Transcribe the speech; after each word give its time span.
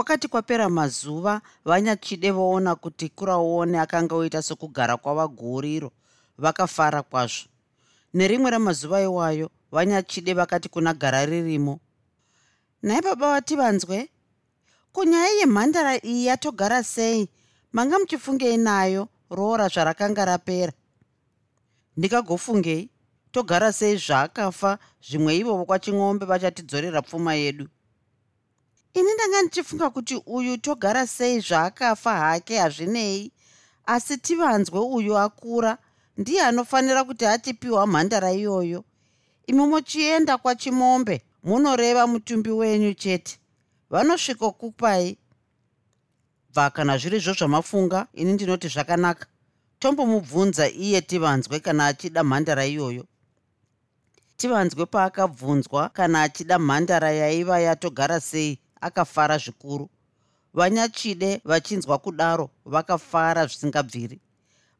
kwakati 0.00 0.28
kwapera 0.28 0.68
mazuva 0.68 1.40
vanyachide 1.64 2.30
voona 2.30 2.74
kuti 2.74 3.08
kuraone 3.08 3.80
akanga 3.80 4.14
oita 4.14 4.42
sokugara 4.42 4.96
kwavaguriro 4.96 5.92
vakafara 6.38 7.02
kwazvo. 7.02 7.48
Nerimwe 8.14 8.50
ramazuva 8.50 9.02
iwayo 9.02 9.50
vanyachide 9.72 10.32
vakati 10.34 10.68
kuna 10.68 10.94
gara 10.94 11.26
ririmo 11.26 11.80
nhai 12.82 13.02
baba 13.02 13.28
vati 13.32 13.56
vanzwe 13.56 14.08
kunyaya 14.92 15.28
yemhandara 15.38 16.00
iyi 16.04 16.26
yatogara 16.26 16.82
sei? 16.82 17.28
Manga 17.72 17.98
muchifungei 17.98 18.56
nayo 18.56 19.08
roora 19.30 19.68
zvarakanga 19.68 20.24
rapera. 20.24 20.72
Ndikagofungei 21.96 22.90
togara 23.32 23.72
sei 23.72 23.96
zvaakafa 23.96 24.78
zvimwe 25.04 25.36
ivovo 25.36 25.64
kwaching'ombe 25.64 26.24
vachatidzorera 26.26 27.02
pfuma 27.02 27.34
yedu 27.34 27.68
ini 28.94 29.14
ndanga 29.14 29.42
ndichifunga 29.42 29.90
kuti 29.90 30.22
uyu 30.26 30.56
togara 30.58 31.06
sei 31.06 31.40
zvaakafa 31.40 32.16
hake 32.16 32.58
hazvinei 32.58 33.32
asi 33.86 34.18
tivanzwe 34.18 34.80
uyu 34.80 35.18
akura 35.18 35.78
ndiye 36.16 36.42
anofanira 36.42 37.04
kuti 37.04 37.26
atipiwa 37.26 37.86
mhandara 37.86 38.32
iyoyo. 38.32 38.84
Imi 39.46 39.66
muchienda 39.66 40.38
kwachimombe 40.38 41.22
munoreva 41.42 42.06
mutumbi 42.06 42.50
wenyu 42.50 42.94
chete. 42.94 43.38
Vanosvikokupai. 43.90 45.18
Bva 46.52 46.70
kana 46.70 46.98
zvirizvo 46.98 47.32
zvamafunga 47.32 48.06
ini 48.12 48.32
ndinoti 48.32 48.68
zvakanaka. 48.68 49.26
Tombomubvunza 49.78 50.68
iye 50.68 51.00
tivanzwe 51.00 51.60
kana 51.60 51.86
achida 51.86 52.24
mhandara 52.24 52.66
iyoyo. 52.66 53.04
Tivanzwe 54.36 54.86
paakabvunzwa 54.86 55.88
kana 55.88 56.22
achida 56.22 56.58
mhandara 56.58 57.10
yaiva 57.12 57.60
yatogara 57.60 58.20
sei 58.20 58.58
akafara 58.80 59.38
zvikuru. 59.38 59.88
Vanyachide 60.54 61.40
vachinzwa 61.44 61.98
kudaro 61.98 62.50
vakafara 62.64 63.46
zvisingabviri. 63.46 64.20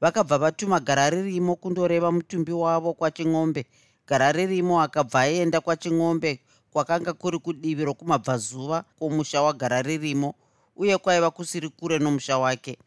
Vakabva 0.01 0.39
vatuma 0.39 0.81
gara 0.81 1.11
ririmo 1.11 1.57
kundoreva 1.57 2.13
mutumbi 2.13 2.53
wavo 2.53 2.93
kwaching'ombe 2.95 3.67
gara 4.07 4.33
ririmo 4.33 4.83
akabva 4.83 5.21
aenda 5.21 5.61
kwaching'ombe 5.61 6.41
kwakanga 6.73 7.13
kuri 7.13 7.39
kudivi 7.39 7.85
rokumabvazuva 7.85 8.85
kwomusha 8.99 9.43
wagara 9.43 9.83
ririmo 9.83 10.35
uye 10.77 10.99
kwaiva 10.99 11.31
kusiri 11.31 11.69
kure 11.69 11.99
nomusha 11.99 12.39
wake. 12.39 12.79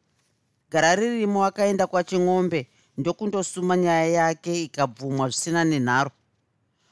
Gara 0.72 0.95
ririmo 0.95 1.45
akaenda 1.45 1.88
kwaching'ombe 1.88 2.67
ndokundosuma 2.98 3.77
nyaya 3.77 4.05
yake 4.08 4.64
ikabvumwa 4.64 5.30
zvisina 5.30 5.64
nenharo 5.64 6.11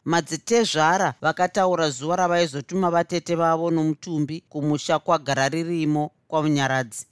madzitezvara 0.06 1.14
vakataura 1.22 1.90
zuva 1.90 2.16
ravaizotuma 2.16 2.90
vatete 2.90 3.36
vavo 3.36 3.72
nomutumbi 3.72 4.44
kumusha 4.50 5.00
kwagara 5.00 5.50
ririmo 5.50 6.12
kwamunyaradzi. 6.28 7.06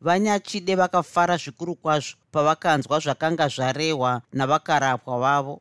Vanyachide 0.00 0.74
vakafara 0.74 1.36
zvikuru 1.36 1.74
kwazvo 1.74 2.16
pavakanzwa 2.32 3.00
zvakanga 3.00 3.48
zvarehwa 3.48 4.22
navakarapwa 4.32 5.18
vavo. 5.18 5.60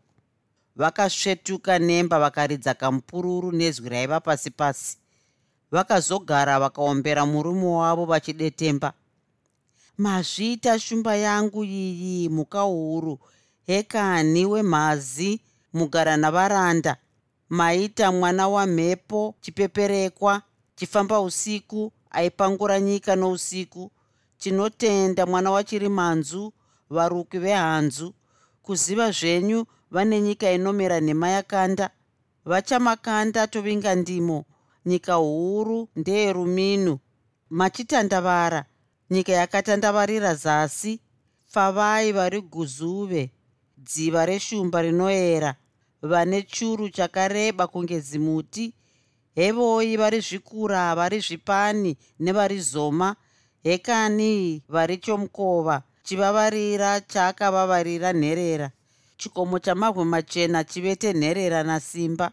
Vakasvetuka 0.76 1.80
nemba 1.80 2.20
vakaridza 2.20 2.74
kamupururu 2.74 3.52
nezwi 3.52 3.90
raiva 3.90 4.20
pasi 4.20 4.52
pasi. 4.52 4.98
Vakazogara 5.72 6.60
vakaombera 6.60 7.26
murume 7.26 7.66
wavo 7.66 8.06
vachidetemba. 8.06 8.94
Mazviita 9.98 10.80
shumba 10.80 11.16
yangu 11.16 11.64
iyi 11.64 12.30
muka 12.30 12.62
huru. 12.62 13.20
Hekani 13.68 14.46
wemhazi 14.46 15.40
mugara 15.74 16.18
navaranda. 16.18 16.98
Maita 17.50 18.12
mwana 18.12 18.48
wamhepo 18.48 19.36
chipeperekwa 19.42 20.42
chifamba 20.76 21.22
usiku 21.22 21.92
aipangura 22.12 22.80
nyika 22.80 23.16
nousiku. 23.16 23.92
Tinotenda 24.38 25.26
mwana 25.26 25.52
wachiri 25.52 25.90
manzu 25.90 26.54
varuki 26.90 27.38
vehanzu. 27.40 28.14
Kuziva 28.62 29.12
zvenyu 29.12 29.66
vane 29.92 30.22
nyika 30.22 30.52
inomera 30.52 31.00
nhema 31.02 31.30
yakanda. 31.30 31.90
Vachamakanda 32.46 33.48
tovinga 33.48 33.96
ndimo. 33.96 34.46
Nyika 34.86 35.14
huru 35.14 35.90
ndeyeruminu 35.96 37.00
machitandavara 37.50 38.66
nyika 39.10 39.32
yakatandavarira 39.32 40.36
zasi. 40.36 41.00
Favai 41.46 42.12
vari 42.12 42.42
guzuve 42.42 43.32
dziva 43.78 44.26
reshumba 44.26 44.82
rinoera 44.82 45.56
vane 46.04 46.42
churu 46.42 46.90
chakareba 46.90 47.68
kunge 47.68 48.00
zimuti. 48.00 48.74
Hevoi 49.36 49.98
vari 49.98 50.20
zvikura 50.20 50.96
vari 50.96 51.20
zvipani 51.20 51.98
nevari 52.20 52.60
zoma. 52.60 53.16
Hekani 53.64 54.62
vari 54.70 54.98
chomukova 54.98 55.82
chivavarira 56.04 57.02
chaakavavarira 57.02 58.14
nherera. 58.14 58.72
Chikomo 59.18 59.60
chamabwe 59.60 60.06
machena 60.06 60.64
chivete 60.64 61.14
nherera 61.14 61.64
nasimba. 61.64 62.32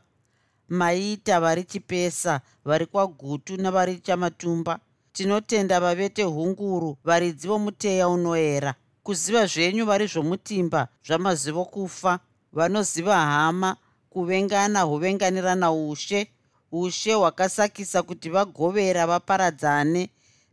Maita 0.69 1.41
vari 1.41 1.65
chipesa 1.65 2.41
vari 2.65 2.87
kwagutu 2.87 3.57
navari 3.57 3.99
chamatumba. 3.99 4.79
Tinotenda 5.13 5.81
vavete 5.81 6.23
hunguru 6.23 6.97
varidzi 7.05 7.49
vomuteya 7.49 8.09
unoera. 8.09 8.75
Kuziva 9.03 9.47
zvenyu 9.47 9.87
vari 9.87 10.07
zvomutimba 10.07 10.89
zvamazivo 11.07 11.65
kufa 11.65 12.21
vanoziva 12.53 13.17
hama 13.17 13.77
kuvengana 14.11 14.81
huvenganirana 14.83 15.73
ushe 15.73 16.29
ushe 16.73 17.15
hwakasakisa 17.15 18.03
kuti 18.03 18.31
vagovera 18.31 19.07
vaparadzane. 19.07 20.11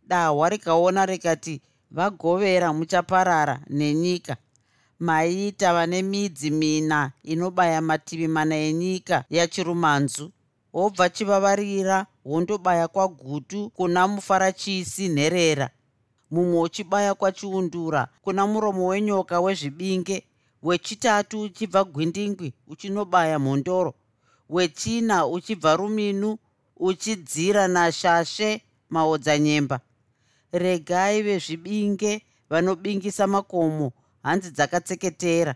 Dahwa 0.07 0.49
rikaona 0.49 1.05
rikati 1.05 1.61
vagovera 1.91 2.73
muchaparara 2.73 3.59
nenyika. 3.69 4.37
Maita 4.99 5.73
vane 5.73 6.01
midzi 6.01 6.49
mina 6.49 7.11
inobaya 7.23 7.81
mativi 7.81 8.27
mana 8.27 8.55
enyika 8.55 9.23
yachirumanzu. 9.29 10.31
Wobva 10.73 11.09
chivavarira 11.09 12.05
wondobaya 12.25 12.87
kwagutu 12.87 13.69
kuna 13.69 14.07
mufarachisi 14.07 15.09
nherera. 15.09 15.69
Mumwe 16.31 16.59
uchibaya 16.61 17.13
kwachiundura 17.15 18.07
kuna 18.21 18.47
muromo 18.47 18.87
wenyoka 18.87 19.41
wezvibinge 19.41 20.23
wechitatu 20.67 21.41
uchibva 21.41 21.83
gwindingwi 21.83 22.53
uchinobaya 22.67 23.39
mhondoro 23.39 23.94
wechina 24.50 25.25
uchibva 25.28 25.75
ruminu 25.75 26.38
uchidzira 26.78 27.67
nashashe 27.67 28.61
maodzanyemba. 28.89 29.79
Regai 30.51 31.22
vezvibinge 31.22 32.22
vanobingisa 32.50 33.27
makomo 33.27 33.94
hanzi 34.23 34.51
dzakatseketera. 34.51 35.56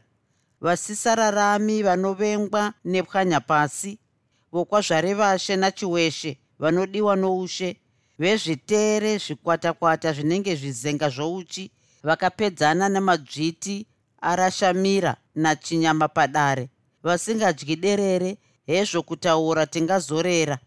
Vasisararami 0.62 1.84
vanovengwa 1.84 2.74
nepwanyapasi 2.86 4.00
vokwazvarevashe 4.52 5.56
nachiweshe 5.56 6.38
vanodiwa 6.60 7.16
noushe 7.16 7.78
vezvitere 8.20 9.18
zvikwatakwata 9.18 10.14
zvinenge 10.14 10.56
zvizenga 10.56 11.10
zvouchi 11.10 11.72
vakapedzana 12.04 12.90
nemadzviti 12.90 13.88
arashamira 14.22 15.16
nachinyama 15.36 16.08
padare. 16.08 16.70
Vasingadyi 17.04 17.76
derere 17.76 18.38
hezvo 18.66 19.02
kutaura 19.04 19.66
tingazorera. 19.66 20.60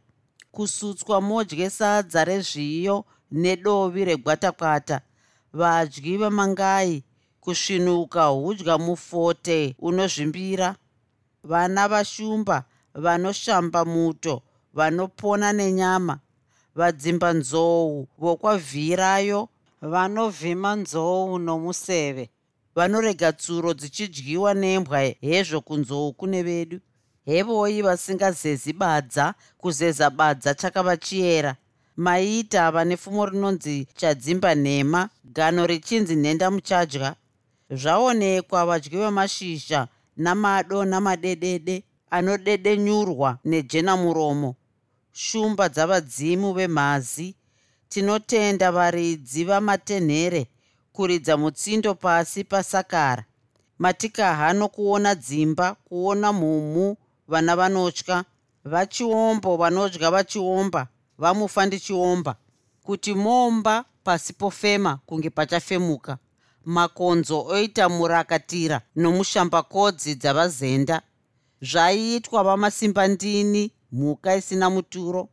Kusutswa 0.52 1.20
modye 1.20 1.70
sadza 1.70 2.24
rezviyo 2.24 3.04
nedovi 3.30 4.04
regwatakwata. 4.04 5.00
Vadyi 5.52 6.16
vamangai 6.16 7.04
kusvinuka 7.40 8.26
hudya 8.26 8.78
mufote 8.78 9.74
unozvimbira. 9.78 10.76
Vana 11.44 11.88
vashumba 11.88 12.64
vanoshamba 12.94 13.84
muto 13.84 14.42
vanopona 14.74 15.52
nenyama. 15.52 16.18
Vadzimba 16.74 17.32
nzou 17.32 18.08
vokwavhirayo 18.18 19.48
vanovhima 19.82 20.76
nzou 20.76 21.38
nomuseve 21.38 22.30
vanorega 22.74 23.32
tsuro 23.32 23.74
dzichidyiwa 23.74 24.54
nembwa 24.54 24.98
hezvo 25.20 25.60
kunzou 25.60 26.12
kune 26.12 26.42
vedu. 26.42 26.80
Hevoi 27.26 27.82
vasingazezi 27.82 28.72
badza 28.72 29.34
kuzeza 29.58 30.10
badza 30.10 30.54
chakava 30.54 30.96
chiyera 30.96 31.56
maita 31.96 32.70
vane 32.70 32.96
fumo 32.96 33.26
rinonzi 33.26 33.86
chadzimba 33.96 34.54
nhema 34.54 35.08
gano 35.24 35.66
richinzi 35.66 36.16
nhenda 36.16 36.50
muchadya. 36.50 37.14
Zvaonekwa 37.70 38.66
vadyi 38.66 38.90
vemashizha 38.98 39.88
namado 40.16 40.84
namadedede 40.84 41.84
anodedenyurwa 42.10 43.38
nejena 43.44 43.96
muromo. 43.96 44.56
Shumba 45.12 45.68
dzavadzimu 45.68 46.52
vemhazi. 46.52 47.34
Tinotenda 47.88 48.72
varidzi 48.72 49.44
vamatenhere 49.44 50.46
kuridza 50.94 51.36
mutsindo 51.36 51.94
pasi 51.94 52.44
pasakara. 52.44 53.24
Matikaha 53.78 54.52
nokuona 54.52 55.14
dzimba 55.14 55.74
kuona 55.74 56.32
mhumhu 56.32 56.96
vana 57.28 57.56
vanotya 57.56 58.24
vachiombo 58.64 59.56
vanodya 59.56 60.10
vachiomba 60.10 60.88
vamufa 61.18 61.66
ndichiomba. 61.66 62.36
Kuti 62.82 63.14
momba 63.14 63.84
pasi 64.04 64.32
pofema 64.32 64.98
kunge 65.06 65.30
pachafemuka. 65.30 66.18
Makonzo 66.64 67.44
oita 67.44 67.88
murakatira 67.88 68.80
nomushambakodzi 68.96 70.14
dzavazenda. 70.14 71.02
Zvaiitwa 71.62 72.44
vamasimbandini 72.44 73.70
mhuka 73.92 74.36
isina 74.36 74.70
muturo. 74.70 75.28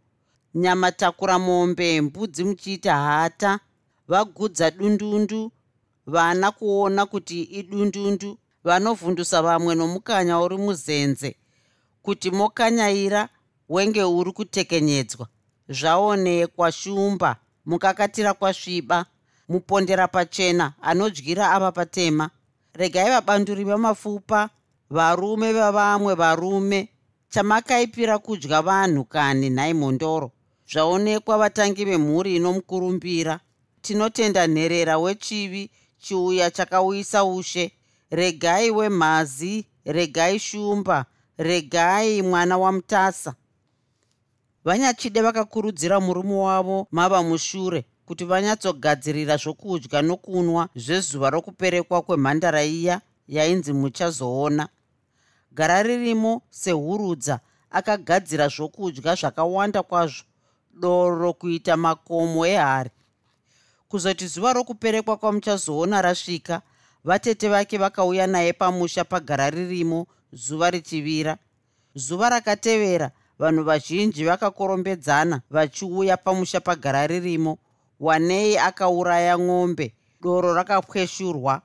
Nyamatakura 0.55 1.39
mombe 1.39 2.01
mbudzi 2.01 2.43
muchiita 2.43 2.95
hata 2.95 3.59
vagudza 4.11 4.71
dundundu 4.71 5.51
vana 6.13 6.51
kuona 6.51 7.05
kuti 7.05 7.43
idundundu 7.43 8.37
vanovhundusa 8.63 9.41
vamwe 9.41 9.75
nomukanya 9.75 10.39
uri 10.39 10.57
muzenze 10.57 11.29
kuti 12.05 12.31
mokanyaira 12.31 13.29
wenge 13.69 14.03
uri 14.03 14.31
kutekenyedzwa. 14.31 15.27
Zvaonekwa 15.69 16.71
shumba 16.71 17.35
mukakatira 17.65 18.33
kwasviba 18.33 19.05
mupondera 19.49 20.07
pachena 20.07 20.73
anodyira 20.81 21.51
ava 21.51 21.71
patema. 21.71 22.29
Regai 22.73 23.09
vabanduri 23.09 23.63
vamapfupa 23.63 24.49
varume 24.89 25.53
vavamwe 25.53 26.13
varume 26.15 26.89
chamakaipira 27.29 28.19
kudya 28.19 28.61
vanhu 28.61 29.03
kani 29.05 29.49
nhai 29.49 29.73
mondoro 29.73 30.31
zvaonekwa 30.71 31.37
vatangi 31.37 31.85
vemhuri 31.85 32.35
inomukurumbira 32.35 33.39
tinotenda 33.81 34.47
nherera 34.47 34.97
wechivi 34.97 35.71
chiuya 35.99 36.51
chakauyisa 36.51 37.23
ushe. 37.23 37.71
Regai 38.11 38.71
wemhazi 38.71 39.65
regai 39.85 40.39
shumba 40.39 41.05
regai 41.37 42.21
mwana 42.21 42.57
wamutasa. 42.57 43.35
Vanyachide 44.63 45.21
vakakurudzira 45.21 45.99
murume 45.99 46.35
wavo 46.35 46.87
mava 46.91 47.23
mushure 47.23 47.85
kuti 48.05 48.25
vanyatsogadzirira 48.25 49.37
zvokudya 49.37 50.01
nokunwa 50.01 50.69
zvezuva 50.75 51.29
rokuperekwa 51.29 52.01
kwemhandara 52.01 52.63
iya 52.63 53.01
yainzi 53.27 53.73
muchazoona. 53.73 54.67
Gara 55.51 55.83
ririmo 55.83 56.41
sehurudza 56.49 57.39
akagadzira 57.71 58.47
zvokudya 58.47 59.15
zvakawanda 59.15 59.83
kwazvo 59.83 60.23
doro 60.73 61.33
kuita 61.33 61.77
makomo 61.77 62.45
ehari 62.45 62.89
kuzoti 63.91 64.27
zuva 64.27 64.53
rokuperekwa 64.53 65.17
kwamuchazoona 65.17 66.01
rasvika. 66.01 66.61
Vatete 67.03 67.49
vake 67.49 67.77
vakauya 67.77 68.27
naye 68.27 68.53
pamusha 68.53 69.03
pagara 69.03 69.49
ririmo 69.49 70.07
zuva 70.33 70.69
richivira. 70.71 71.37
Zuva 71.95 72.29
rakatevera 72.29 73.11
vanhu 73.39 73.63
vazhinji 73.63 74.23
vakakorombedzana 74.23 75.41
vachiuya 75.49 76.17
pamusha 76.17 76.59
pagara 76.61 77.07
ririmo. 77.07 77.57
Wanei 77.99 78.57
akauraya 78.57 79.37
ng'ombe 79.39 79.93
doro 80.21 80.53
rakapweshurwa 80.53 81.61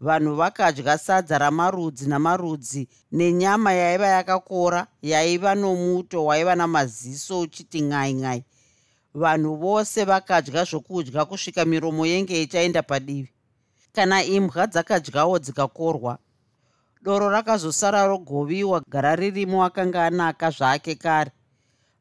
vanhu 0.00 0.34
vakadya 0.36 0.98
sadza 0.98 1.38
ramarudzi 1.38 2.08
namarudzi 2.08 2.88
nenyama 3.12 3.72
yaiva 3.72 4.06
yakakora 4.06 4.86
yaiva 5.02 5.54
nomuto 5.54 6.24
waiva 6.24 6.54
namaziso 6.54 7.40
uchiti 7.40 7.82
ng'ai 7.82 8.14
ng'ai 8.14 8.44
vanhu 9.14 9.56
vose 9.56 10.04
vakadya 10.04 10.64
zvokudya 10.64 11.24
kusvika 11.24 11.64
miromo 11.64 12.06
yenge 12.06 12.42
ichaenda 12.42 12.82
padivi. 12.82 13.32
Kana 13.92 14.24
imbwa 14.24 14.66
dzakadyawo 14.66 15.38
dzikakorwa 15.38 16.18
doro 17.02 17.30
rakazosara 17.30 18.06
rogoviwa 18.06 18.82
gara 18.88 19.16
ririmo 19.16 19.64
akanga 19.64 20.06
anaka 20.06 20.50
zvake 20.50 20.94
kare. 20.94 21.30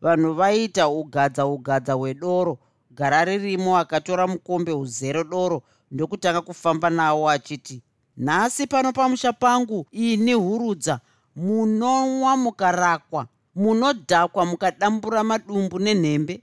Vanhu 0.01 0.33
vaita 0.33 0.87
ugadza 0.89 1.45
ugadza 1.45 1.93
hwedoro 1.93 2.59
gara 2.91 3.25
ririmo 3.25 3.77
akatora 3.77 4.27
mukombe 4.27 4.71
uzere 4.71 5.23
doro 5.23 5.63
ndokutanga 5.91 6.41
kufamba 6.41 6.89
nawo 6.89 7.29
achiti 7.29 7.81
nhasi 8.17 8.67
pano 8.67 8.93
pamusha 8.93 9.33
pangu 9.33 9.87
ini 9.91 10.33
hurudza 10.33 10.99
munonwa 11.35 12.37
mukarakwa 12.37 13.27
munodhakwa 13.55 14.45
mukadambura 14.45 15.23
madumbu 15.23 15.79
nenhembe 15.79 16.41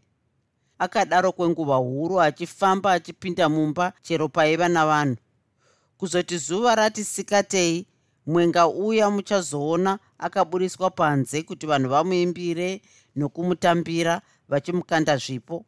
akadaro 0.79 1.33
kwenguva 1.33 1.77
huru 1.77 2.21
achifamba 2.21 2.93
achipinda 2.93 3.49
mumba 3.49 3.93
chero 4.03 4.29
paiva 4.29 4.69
navanhu. 4.69 5.17
Kuzoti 5.99 6.39
zuva 6.39 6.75
rati 6.75 7.05
sikatei 7.05 7.87
mwenga 8.27 8.69
uya 8.69 9.11
muchazoona 9.11 9.99
akaburiswa 10.19 10.91
panze 10.91 11.43
kuti 11.43 11.67
vanhu 11.67 11.89
vamuimbire 11.91 12.83
nokumutambira 13.17 14.21
vachimukanda 14.49 15.17
zvipo. 15.17 15.65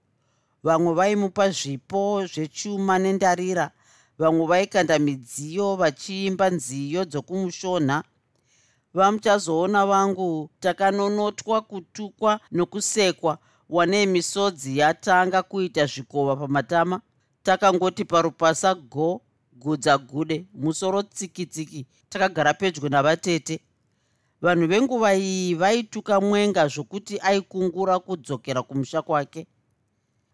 Vamwe 0.63 0.95
vaimupa 0.95 1.51
zvipo 1.51 2.27
zvechuma 2.27 2.99
nendarira 2.99 3.71
vamwe 4.19 4.47
vaikanda 4.47 4.99
midziyo 4.99 5.77
vachiimba 5.77 6.51
nziyo 6.51 7.05
dzokumushonha 7.05 8.03
vamuchazoona 8.95 9.87
vangu 9.87 10.51
takanonotwa 10.61 11.61
kutukwa 11.61 12.41
nokusekwa 12.53 13.39
wanei 13.69 14.07
misodzi 14.07 14.79
yatanga 14.79 15.43
kuita 15.43 15.87
zvikova 15.87 16.37
pamatama 16.37 17.01
takangoti 17.43 18.05
parupasa 18.05 18.75
go 18.75 19.21
gudza 19.53 19.99
gude 19.99 20.47
musoro 20.55 21.03
tsikitsiki 21.03 21.87
takagara 22.09 22.55
pedyo 22.55 22.89
navatete. 22.89 23.61
Vanhu 24.43 24.67
venguva 24.67 25.15
iyi 25.15 25.55
vaituka 25.55 26.21
mwenga 26.21 26.69
zvokuti 26.69 27.19
aikungura 27.21 27.99
kudzokera 27.99 28.63
kumusha 28.63 29.03
kwake. 29.03 29.47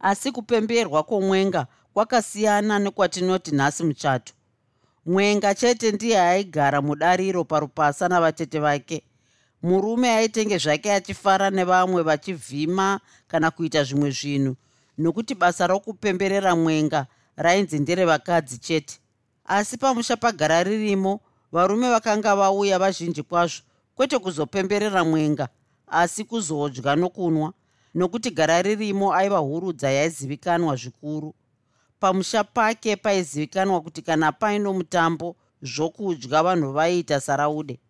Asi 0.00 0.32
kupemberwa 0.32 1.02
kwomwenga 1.02 1.66
kwakasiyana 1.94 2.78
nekwatinoti 2.78 3.50
nhasi 3.54 3.84
muchato. 3.84 4.32
Mwenga 5.06 5.54
chete 5.54 5.92
ndiye 5.92 6.20
aigara 6.20 6.82
mudariro 6.82 7.44
parupasa 7.44 8.08
navatete 8.08 8.58
vake 8.60 9.02
murume 9.62 10.10
aitenge 10.10 10.58
zvake 10.58 10.92
achifara 10.92 11.50
nevamwe 11.50 12.02
vachivhima 12.02 13.00
kana 13.28 13.50
kuita 13.50 13.84
zvimwe 13.84 14.10
zvinhu. 14.10 14.56
Nokuti 14.98 15.34
basa 15.34 15.66
rokupemberera 15.66 16.56
mwenga 16.56 17.06
rainzi 17.36 17.78
nderevakadzi 17.78 18.58
chete. 18.58 18.98
Asi 19.44 19.78
pamusha 19.78 20.16
pagara 20.16 20.62
ririmo 20.62 21.20
varume 21.52 21.90
vakanga 21.90 22.36
vauya 22.36 22.78
vazhinji 22.78 23.22
kwazvo 23.22 23.62
kwete 23.94 24.18
kuzopemberera 24.18 25.04
mwenga 25.04 25.48
asi 25.86 26.24
kuzodya 26.24 26.96
nokunwa. 26.96 27.52
Nokuti 27.94 28.30
gara 28.30 28.62
ririmo 28.62 29.14
aiva 29.14 29.38
hurudza 29.38 29.90
yaizivikanwa 29.90 30.76
zvikuru. 30.76 31.34
Pamusha 32.00 32.44
pake 32.44 32.96
paizivikanwa 32.96 33.80
kuti 33.80 34.02
kana 34.02 34.32
paino 34.32 34.72
mutambo 34.72 35.36
zvokudya 35.62 36.42
vanhu 36.42 36.72
vaiita 36.72 37.20
saraude 37.20 37.80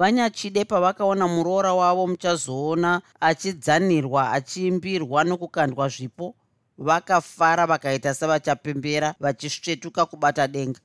vanyachide 0.00 0.64
pavakaona 0.64 1.28
muroora 1.28 1.74
wavo 1.74 2.06
muchazoona 2.06 3.02
achidzanirwa 3.20 4.32
achiimbirwa 4.32 5.24
nokukandwa 5.24 5.88
zvipo. 5.88 6.34
Vakafara 6.78 7.66
vakaita 7.66 8.14
sevachapembera 8.14 9.14
vachisvetuka 9.20 10.06
kubata 10.06 10.48
denga. 10.48 10.80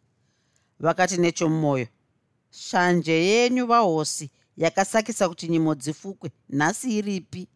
Vakati 0.79 1.17
nechomumwoyo 1.17 1.88
shanje 2.50 3.13
yenyu 3.13 3.67
vahosi 3.67 4.31
yakasakisa 4.57 5.29
kuti 5.29 5.48
nyimo 5.48 5.75
dzifukwe 5.75 6.31
nhasi 6.50 6.98
iripi? 6.98 7.48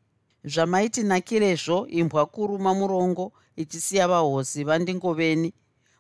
Zvamaitinakirezvo 0.44 1.88
imbwa 1.88 2.25
kuruma 2.25 2.74
murongo 2.74 3.34
ichisiya 3.56 4.08
vahosi 4.08 4.63
vandingoveni. 4.63 5.54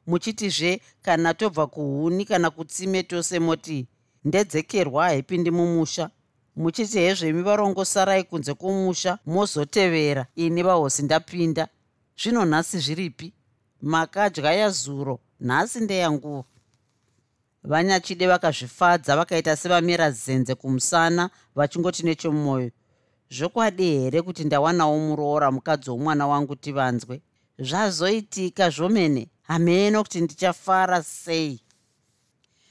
Muchitizve 0.07 0.81
kana 1.01 1.33
tobva 1.33 1.67
kuhuni 1.67 2.25
kana 2.25 2.49
kutsime 2.49 3.03
tose 3.03 3.39
moti 3.39 3.87
ndedzekerwa 4.25 5.03
haipindi 5.03 5.51
mumusha. 5.51 6.09
Muchiti 6.55 6.99
hezvemi 6.99 7.41
varongosarai 7.41 8.23
kunze 8.23 8.53
kwomusha 8.53 9.19
mozotevera. 9.25 10.25
Ini 10.35 10.63
vahosi 10.63 11.03
ndapinda. 11.03 11.67
Zvino 12.21 12.45
nhasi 12.45 12.79
zviripi? 12.79 13.33
Makadya 13.81 14.53
yazuro 14.53 15.19
nhasi 15.39 15.79
ndeyanguva 15.79 16.43
vanyachide 17.63 18.27
vakazvifadza 18.27 19.15
vakaita 19.15 19.55
sevamira 19.55 20.11
zenze 20.11 20.55
kumusana 20.55 21.29
vachingoti 21.55 22.03
nechomwoyo 22.03 22.71
zvokwadi 23.31 23.83
here 23.83 24.21
kuti 24.21 24.43
ndawanawo 24.43 24.99
muroora 24.99 25.51
mukadzi 25.51 25.89
womwana 25.89 26.27
wangu 26.27 26.55
tivanzwe? 26.55 27.21
Zvazoitika 27.59 28.69
zvomene. 28.69 29.27
Hameno 29.43 30.03
kuti 30.03 30.21
ndichafara 30.21 31.03
sei? 31.03 31.61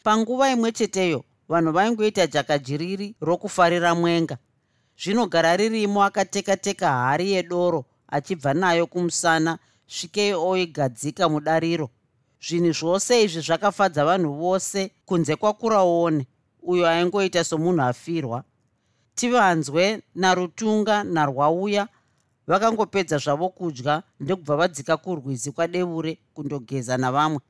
Panguva 0.02 0.50
imwe 0.50 0.73
cheteyo 0.73 1.25
vanhu 1.49 1.73
vaingoita 1.73 2.26
jakajiriri 2.26 3.14
rokufarira 3.21 3.95
mwenga. 3.95 4.38
Zvino 5.02 5.26
gara 5.26 5.57
ririmo 5.57 6.02
akateka 6.05 6.57
teka 6.57 6.93
hari 6.93 7.33
yedoro 7.33 7.85
achibva 8.09 8.55
nayo 8.55 8.87
kumusana 8.87 9.59
svikei 9.87 10.33
oigadzika 10.33 11.28
mudariro. 11.28 11.90
Zvinhu 12.40 12.73
zvose 12.73 13.25
izvi 13.25 13.40
zvakafadza 13.40 14.05
vanhu 14.05 14.33
vose 14.33 14.90
kunze 15.07 15.37
kwakuraone 15.37 16.26
uyo 16.62 16.88
aingoita 16.88 17.45
somunhu 17.45 17.83
afirwa. 17.83 18.45
Tivanzwe 19.14 20.02
narutunga 20.14 21.05
narwauya 21.05 21.88
vakangopedza 22.47 23.19
zvavo 23.19 23.49
kudya 23.49 24.02
ndokubva 24.21 24.57
vadzika 24.57 24.97
kurwizi 24.97 25.52
kwadevure 25.52 26.19
kundogeza 26.35 26.97
navamwe. 26.97 27.40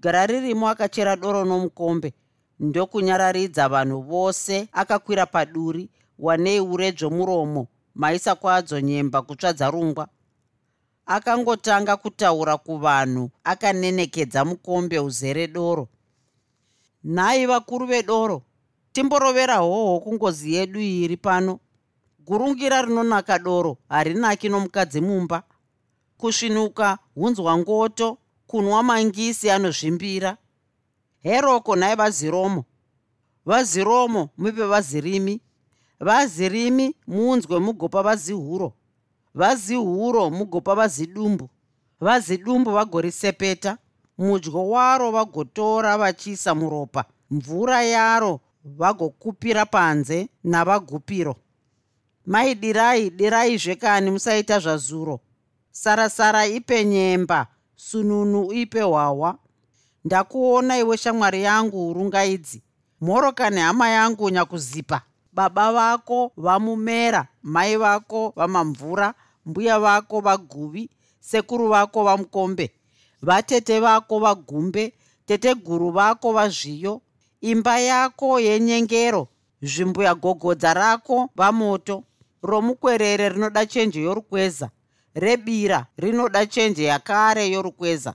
Gara 0.00 0.26
ririmo 0.26 0.68
akachera 0.68 1.16
doro 1.16 1.44
nomukombe 1.44 2.12
ndokunyararidza 2.60 3.68
vanhu 3.68 4.00
vose 4.02 4.68
akakwira 4.72 5.26
paduri 5.26 5.88
wanei 6.18 6.60
uredzvomuromo 6.60 7.66
maisa 7.94 8.34
kwadzo 8.34 8.80
nyemba 8.80 9.22
kutsvadza 9.22 9.70
rungwa. 9.70 10.08
Akangotanga 11.06 11.96
kutaura 11.96 12.56
kuvanhu 12.56 13.30
akanenekedza 13.44 14.44
mukombe 14.44 14.98
uzere 14.98 15.46
doro. 15.46 15.88
Nhai 17.04 17.46
vakuru 17.46 17.86
vedoro 17.86 18.42
timborovera 18.92 19.56
hoho 19.56 20.00
kungozi 20.00 20.54
yedu 20.54 20.80
iri 20.80 21.16
pano. 21.16 21.60
Gurungira 22.26 22.82
rinonaka 22.82 23.38
doro 23.38 23.76
harinaki 23.88 24.48
nomukadzi 24.48 25.00
mumba. 25.00 25.42
Kusvinuka 26.18 26.98
hunzwa 27.14 27.58
ngoto 27.58 28.18
kunwa 28.46 28.82
mangisi 28.82 29.50
anozvimbira 29.50 30.36
heroko 31.22 31.76
nhai 31.76 31.96
vaziromo. 31.96 32.64
Vaziromo 33.46 34.28
mupe 34.38 34.64
vazirimi. 34.64 35.40
Vazirimi 36.00 36.94
muunzwe 37.06 37.58
mugopa 37.58 38.02
vazihuro. 38.02 38.72
Vazihuro 39.34 40.30
mugopa 40.30 40.74
vazidumbu. 40.74 41.50
Vazidumbu 42.00 42.70
vagorisepeta 42.70 43.78
mudyo 44.18 44.68
waro 44.68 45.10
vagotora 45.10 45.98
vachiisa 45.98 46.54
muropa. 46.54 47.04
Mvura 47.30 47.82
yaro 47.82 48.40
vagokupira 48.64 49.66
panze 49.66 50.28
navagupiro. 50.44 51.36
Maidirai 52.26 53.10
dirai 53.10 53.58
zvekani 53.58 54.10
musaita 54.10 54.60
zvazuro. 54.60 55.20
Sarasara 55.70 56.46
ipe 56.46 56.84
nyemba. 56.84 57.46
Sununu 57.76 58.52
ipe 58.52 58.82
hwawa 58.82 59.38
ndakuona 60.08 60.78
iwe 60.78 60.96
shamwari 60.96 61.42
yangu 61.42 61.90
urungaidzi 61.90 62.62
mhoroka 63.00 63.50
nehama 63.50 63.88
yangu 63.88 64.30
nyakuzipa. 64.30 65.02
Baba 65.32 65.72
vako 65.72 66.32
vamumera 66.36 67.26
mai 67.42 67.76
vako 67.76 68.32
vamamvura 68.36 69.14
mbuya 69.46 69.78
vako 69.80 70.20
vaguvi 70.20 70.90
sekuru 71.20 71.68
vako 71.68 72.04
vamukombe 72.04 72.70
vatete 73.22 73.80
vako 73.80 74.18
vagumbe 74.18 74.92
teteguru 75.26 75.90
vako 75.90 76.32
vazviyo 76.32 77.00
imba 77.40 77.78
yako 77.78 78.40
yenyengero 78.40 79.28
zvimbuya 79.62 80.14
gogodza 80.14 80.74
rako 80.74 81.30
vamoto 81.36 82.04
romukwerere 82.42 83.28
rinoda 83.28 83.66
chenje 83.66 84.00
yorukweza 84.02 84.70
rebira 85.14 85.86
rinoda 85.96 86.46
chenje 86.46 86.84
yakare 86.84 87.50
yorukweza 87.50 88.14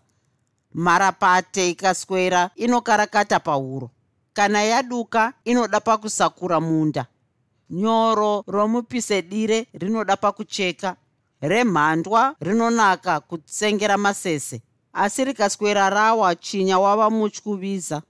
mharapate 0.73 1.69
ikaswera 1.69 2.49
inokarakata 2.55 3.39
pahuro. 3.39 3.89
Kana 4.33 4.63
yaduka 4.63 5.33
inoda 5.45 5.79
pakusakura 5.79 6.59
munda. 6.59 7.05
Nyoro 7.69 8.43
romupisedire 8.47 9.67
rinoda 9.73 10.17
pakucheka. 10.17 10.95
Remhandwa 11.41 12.35
rinonaka 12.39 13.19
kutsengera 13.19 13.97
masese. 13.97 14.61
Asi 14.93 15.25
rikaswera 15.25 15.89
rawa 15.89 16.35
chinya 16.35 16.79
wava 16.79 17.09
mutyoviza 17.09 18.01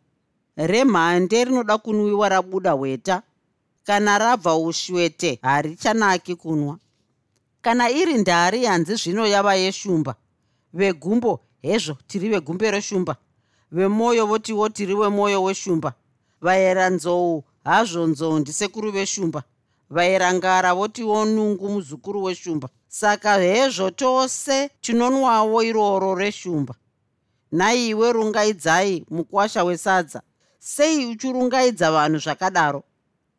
remhande 0.57 1.43
rinoda 1.45 1.77
kunwiwa 1.77 2.29
rabuda 2.29 2.71
hweta 2.71 3.21
kana 3.83 4.17
rabva 4.17 4.57
ushwete 4.57 5.39
harichanaki 5.41 6.35
kunwa. 6.35 6.77
Kana 7.61 7.89
iri 7.89 8.17
ndari 8.17 8.65
hanzi 8.65 8.95
zvino 8.95 9.27
yava 9.27 9.55
yeshumba. 9.55 10.15
Vegumbo 10.73 11.39
hezvo 11.63 11.97
tiri 12.07 12.29
vegumbe 12.29 12.71
reshumba. 12.71 13.15
Vemwoyo 13.71 14.25
votiwo 14.25 14.69
tiri 14.69 14.93
wemwoyo 14.93 15.43
weshumba. 15.43 15.93
Vayera 16.41 16.89
nzou 16.89 17.43
hazvo 17.63 18.07
nzou 18.07 18.39
ndisekuru 18.39 18.91
veshumba. 18.91 19.43
Vayera 19.89 20.33
ngara 20.33 20.73
votiwo 20.73 21.25
nungu 21.25 21.69
muzukuru 21.69 22.23
weshumba. 22.23 22.69
Saka 22.87 23.37
hezvo 23.37 23.91
tose 23.91 24.69
tinonwawo 24.81 25.63
iroro 25.63 26.15
reshumba. 26.15 26.75
Nhaiwe 27.51 28.11
rungaidzai 28.13 29.05
mukwasha 29.09 29.63
wesadza. 29.63 30.21
Sei 30.59 31.05
uchirungaidza 31.05 31.91
vanhu 31.91 32.19
zvakadaro? 32.19 32.83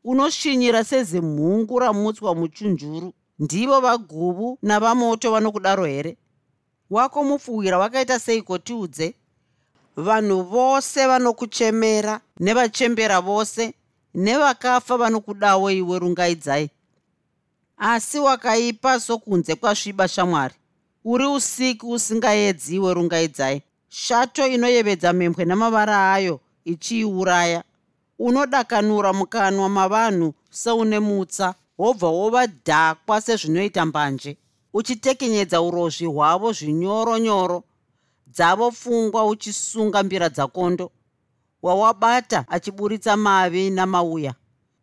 Unoshinyira 0.04 0.84
sezimhungu 0.84 1.78
ramutswa 1.78 2.34
muchunjuru. 2.34 3.12
Ndivo 3.38 3.80
vaguvu 3.80 4.58
navamoto 4.62 5.30
vanokudaro 5.30 5.84
here 5.84 6.16
wako 6.94 7.24
mufuwira 7.24 7.78
wakaita 7.78 8.18
seiko 8.18 8.58
tiudze? 8.58 9.14
Vanhu 9.96 10.42
vose 10.42 11.06
vanokuchemera 11.06 12.20
nevachembera 12.40 13.20
vose 13.20 13.74
nevakafa 14.14 14.96
vanokudawo 14.96 15.70
iwe 15.70 15.98
rungaidzai 15.98 16.70
asi 17.76 18.18
wakaipa 18.18 19.00
sokunze 19.00 19.54
kwasviba 19.54 20.08
shamwari. 20.08 20.54
Uri 21.04 21.26
usiku 21.26 21.90
usingaedzi 21.90 22.74
iwe 22.76 22.94
rungaidzai 22.94 23.62
shato 23.88 24.46
inoyevedza 24.46 25.12
mhembwe 25.12 25.44
namavara 25.44 26.12
ayo 26.12 26.40
ichiiuraya. 26.64 27.62
Unodakanura 28.18 29.12
mukanwa 29.12 29.68
mavanhu 29.68 30.34
seune 30.50 31.00
mutsa 31.00 31.54
wobva 31.78 32.08
wovadhakwa 32.08 33.20
sezvinoita 33.20 33.86
mbanje 33.86 34.36
uchitekenyedza 34.74 35.62
urozvi 35.62 36.06
hwavo 36.06 36.52
zvinyoro 36.52 37.18
nyoro 37.18 37.62
dzavo 38.26 38.70
pfungwa 38.70 39.26
uchisunga 39.26 40.02
mbira 40.02 40.28
dzakondo 40.28 40.90
wawabata 41.62 42.44
achiburitsa 42.48 43.16
mavi 43.16 43.70
namauya. 43.70 44.34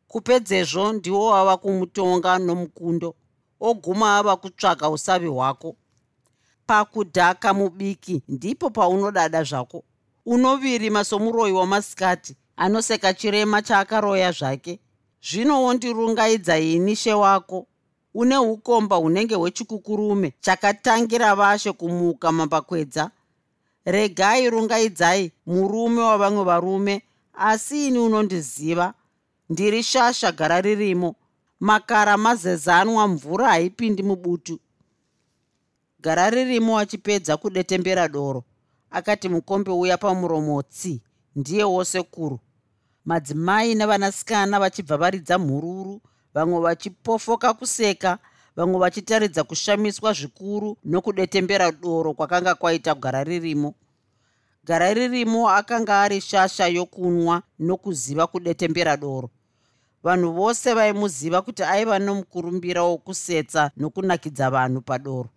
Kupedzezvo 0.07 0.93
ndiwo 0.93 1.25
wava 1.25 1.57
kumutonga 1.57 2.39
nomukundo 2.39 3.15
oguma 3.59 4.17
ava 4.17 4.35
kutsvaga 4.35 4.89
usavi 4.89 5.27
hwako. 5.27 5.75
Pakudhaka 6.65 7.53
mubiki 7.53 8.23
ndipo 8.27 8.69
paunodada 8.69 9.43
zvako. 9.43 9.83
Unovirima 10.25 11.03
somuroyi 11.03 11.53
wamasikati 11.53 12.35
anoseka 12.55 13.13
chirema 13.13 13.61
chaakaroya 13.61 14.31
zvake. 14.31 14.79
Zvino 15.21 15.63
wondirungaidza 15.63 16.59
ini 16.59 16.95
she 16.95 17.13
wako 17.13 17.67
une 18.13 18.37
ukomba 18.37 18.95
hunenge 18.95 19.35
hwechikukurume 19.35 20.33
chakatangira 20.41 21.35
vashe 21.35 21.71
kumuka 21.71 22.31
mambakwedza 22.31 23.11
regai 23.85 24.49
rungaidzai 24.49 25.31
murume 25.45 26.01
wavamwe 26.01 26.43
varume 26.43 27.01
asi 27.33 27.87
ini 27.87 27.99
unondiziva 27.99 28.93
ndiri 29.49 29.83
shasha 29.83 30.31
gara 30.31 30.61
ririmo. 30.61 31.15
Makara 31.59 32.17
mazezanwa 32.17 33.07
mvura 33.07 33.47
haipindi 33.49 34.03
mubutu. 34.03 34.59
Gara 35.99 36.29
ririmo 36.29 36.79
achipedza 36.79 37.37
kudetembera 37.37 38.07
doro. 38.07 38.43
Akati 38.91 39.29
mukombe 39.29 39.71
uya 39.71 39.97
pamuromo 39.97 40.61
tsi 40.63 41.01
ndiye 41.35 41.63
wosekuru 41.63 42.39
madzimai 43.05 43.75
nevanasikana 43.75 44.59
vachibva 44.59 44.97
varidza 44.97 45.37
mhururu 45.39 46.01
vamwe 46.33 46.59
vachipofoka 46.59 47.53
kuseka 47.53 48.17
vamwe 48.55 48.79
vachitaridza 48.79 49.43
kushamiswa 49.43 50.13
zvikuru 50.13 50.77
nokudetembera 50.83 51.71
doro 51.71 52.13
kwakanga 52.13 52.55
kwaita 52.55 52.95
gara 52.95 53.23
ririmo. 53.23 53.73
Gara 54.63 54.93
ririmo 54.93 55.49
akanga 55.49 56.01
ari 56.01 56.21
shasha 56.21 56.67
yokunwa 56.67 57.41
nokuziva 57.59 58.27
kudetembera 58.27 58.97
doro. 58.97 59.29
Vanhu 60.03 60.31
vose 60.31 60.73
vaimuziva 60.73 61.41
kuti 61.41 61.63
aiva 61.63 61.99
nomukurumbira 61.99 62.83
wokusetsa 62.83 63.71
nokunakidza 63.77 64.49
vanhu 64.49 64.81
padoro. 64.81 65.29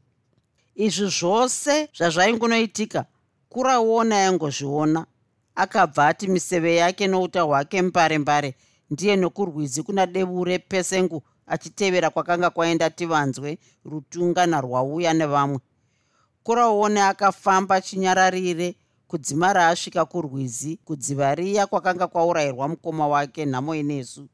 Izvi 0.74 1.06
zvose 1.06 1.88
zvazvaingunoitika 1.96 3.04
kuraona 3.48 4.16
yangozviona 4.16 5.06
akabva 5.54 6.08
ati 6.08 6.28
miseve 6.28 6.76
yake 6.76 7.06
nouta 7.06 7.42
hwake 7.42 7.82
mbare 7.82 8.18
mbare 8.18 8.54
ndiye 8.90 9.16
nokurwizi 9.16 9.82
kuna 9.82 10.06
devure 10.06 10.58
pesengu 10.58 11.22
achitevera 11.46 12.10
kwakanga 12.10 12.50
kwaenda 12.50 12.90
tivanzwe 12.90 13.58
rutunga 13.84 14.46
narwauya 14.46 15.12
nevamwe. 15.14 15.58
Kuraone 16.42 17.02
akafamba 17.02 17.80
chinyararire 17.80 18.74
kudzimara 19.08 19.68
asvika 19.68 20.04
kurwizi 20.04 20.76
kudziva 20.84 21.34
riya 21.34 21.66
kwakanga 21.66 22.06
kwaurayirwa 22.06 22.68
mukoma 22.68 23.08
wake 23.08 23.46
nhamo 23.46 23.74
inesu. 23.74 24.28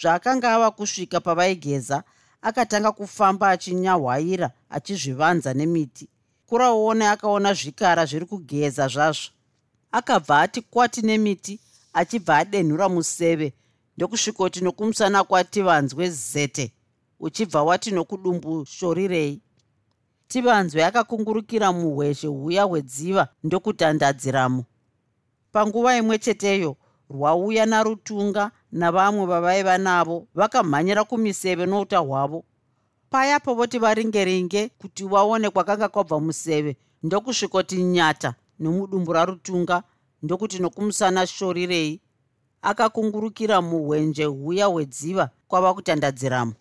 Zvaakanga 0.00 0.54
ava 0.54 0.70
kusvika 0.70 1.20
pavaigeza 1.20 2.02
akatanga 2.42 2.92
kufamba 2.92 3.50
achinyahwaira 3.50 4.50
achizvivanza 4.70 5.54
nemiti. 5.54 6.08
Kuraone 6.46 7.08
akaona 7.08 7.54
zvikara 7.54 8.06
zviri 8.06 8.26
kugeza 8.26 8.88
zvazvo. 8.88 9.30
Akabva 9.92 10.40
ati 10.40 10.62
kwati 10.62 11.02
nemiti 11.02 11.60
achibva 11.92 12.36
adenhura 12.36 12.88
museve 12.88 13.52
ndokusvikoti 14.00 14.60
nokumusana 14.60 15.24
kwati 15.24 15.62
vanzwe 15.62 16.10
zete 16.10 16.72
uchibva 17.20 17.62
wati 17.62 17.90
nokudumbu 17.90 18.66
shorirei 18.66 19.42
tivanzwe 20.28 20.84
akakungurukira 20.84 21.72
muhwezhe 21.72 22.26
huya 22.26 22.64
hwedziva 22.64 23.28
ndokutandadziramo. 23.44 24.64
Panguva 25.52 25.96
imwe 25.96 26.18
cheteyo 26.18 26.76
rwauya 27.10 27.66
narutunga 27.66 28.50
navamwe 28.72 29.26
vavaiva 29.26 29.78
navo 29.78 30.26
vakamhanyira 30.34 31.04
kumiseve 31.04 31.66
nouta 31.66 31.98
hwavo. 31.98 32.44
Payapo 33.10 33.54
voti 33.54 33.78
varingeringe 33.78 34.68
kuti 34.68 35.04
vaone 35.04 35.50
kwakanga 35.50 35.88
kwabva 35.88 36.20
museve 36.20 36.76
ndokusvikoti 37.02 37.82
nyata 37.82 38.34
nomudumbu 38.58 39.12
rarutunga 39.12 39.82
ndokuti 40.22 40.58
nokumusana 40.58 41.26
shorirei 41.26 42.00
akakungurukira 42.62 43.62
muhwenje 43.62 44.24
huya 44.24 44.66
hwedziva 44.66 45.30
kwava 45.48 45.74
kutandadziramo. 45.74 46.52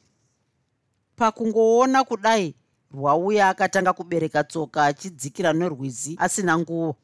Pakungoona 1.15 2.03
kudai 2.03 2.56
rwauya 2.94 3.50
akatanga 3.50 3.94
kubereka 3.94 4.44
tsoka 4.44 4.86
achidzikira 4.86 5.53
nerwizi 5.53 6.15
asina 6.20 6.58
nguvo 6.60 6.96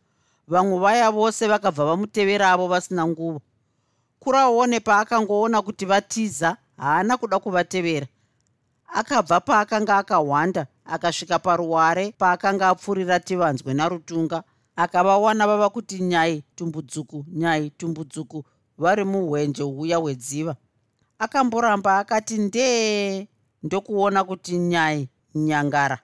vamwe 0.48 0.80
vaya 0.80 1.12
vose 1.12 1.48
vakabva 1.48 1.86
vamuteveravo 1.86 2.68
vasina 2.68 3.08
nguvo. 3.08 3.42
Kuraone 4.20 4.80
paakangoona 4.80 5.62
kuti 5.62 5.86
vatiza 5.86 6.58
haana 6.78 7.18
kuda 7.18 7.40
kuvatevera. 7.40 8.08
Akabva 8.94 9.40
paakanga 9.42 9.98
akahwanda 9.98 10.68
akasvika 10.86 11.40
paruware 11.40 12.12
paakanga 12.18 12.70
apfurira 12.70 13.20
tivanzwe 13.20 13.74
narutunga 13.74 14.44
akavawana 14.76 15.48
vava 15.48 15.70
kuti 15.70 16.00
nyai 16.00 16.44
tumbudzuku 16.56 17.26
nyai 17.28 17.70
tumbudzuku 17.70 18.44
vari 18.78 19.04
muhwenje 19.04 19.64
huya 19.64 19.98
hwedziva. 19.98 20.56
Akamboramba 21.20 21.98
akati 22.00 22.38
ndee 22.38 23.28
ndokuona 23.64 24.24
kuti 24.24 24.58
nyai 24.58 25.10
nyangara. 25.36 26.00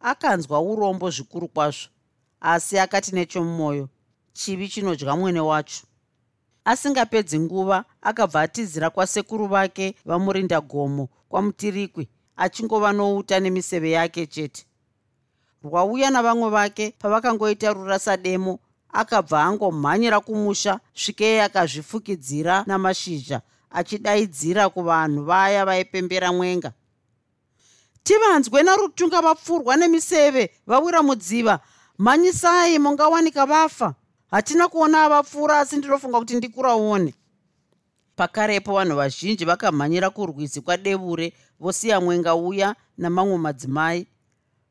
Akanzwa 0.00 0.60
urombo 0.60 1.10
zvikuru 1.10 1.48
kwazvo 1.48 1.88
asi 2.40 2.78
akati 2.78 3.14
nechomumwoyo 3.14 3.88
chivi 4.32 4.68
chinodya 4.68 5.16
mwene 5.16 5.40
wacho. 5.40 5.82
Asingapedzi 6.64 7.38
nguva 7.40 7.84
akabva 8.02 8.40
atizira 8.40 8.90
kwasekuru 8.90 9.46
vake 9.46 9.94
vamurinda 10.04 10.60
gomo 10.60 11.08
kwamutirikwi 11.28 12.08
achingova 12.36 12.92
nouta 12.92 13.40
nemiseve 13.40 13.90
yake 13.90 14.26
chete. 14.26 14.66
Rwauya 15.64 16.10
navamwe 16.10 16.50
vake 16.50 16.94
pavakangoita 16.98 17.72
rurasademo 17.72 18.58
akabva 18.92 19.42
angomhanyira 19.42 20.20
kumusha 20.20 20.80
svikei 20.94 21.40
akazvifukidzira 21.40 22.64
namashizha 22.66 23.40
achidaidzira 23.70 24.68
kuvanhu 24.68 25.24
vaya 25.24 25.64
vaipembera 25.64 26.32
mwenga. 26.32 26.72
Tivanzwe 28.02 28.62
narutunga 28.62 29.22
vapfurwa 29.22 29.76
nemiseve 29.76 30.50
vawira 30.66 31.02
mudziva. 31.02 31.60
Mhanyisai 31.98 32.78
mungawanika 32.78 33.46
vafa. 33.46 33.94
Hatina 34.30 34.68
kuona 34.68 35.04
avapfuura 35.04 35.58
asi 35.58 35.76
ndinofunga 35.76 36.18
kuti 36.18 36.36
ndikuraone 36.36 37.14
pakarepo 38.16 38.74
vanhu 38.74 38.96
vazhinji 38.96 39.44
vakamhanyira 39.44 40.10
kurwizi 40.10 40.60
kwadevure 40.60 41.32
vosiya 41.60 42.00
mwenga 42.00 42.34
uya 42.34 42.76
namamwe 42.98 43.38
madzimai. 43.38 44.06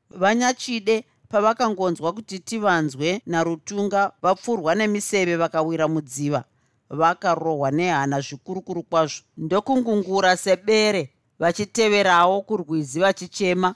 Vanyachide 0.10 1.06
pavakangonzwa 1.30 2.14
kuti 2.14 2.40
tivanzwe 2.40 3.22
narutunga 3.26 4.12
vapfurwa 4.22 4.76
nemiseve 4.76 5.36
vakawira 5.36 5.88
mudziva 5.88 6.44
vakarohwa 6.90 7.72
nehana 7.72 8.22
zvikurukuru 8.22 8.84
kwazvo. 8.84 9.24
Ndokungungura 9.38 10.38
sebere 10.38 11.10
vachiteverawo 11.40 12.42
kurwizi 12.42 13.00
vachichema. 13.00 13.76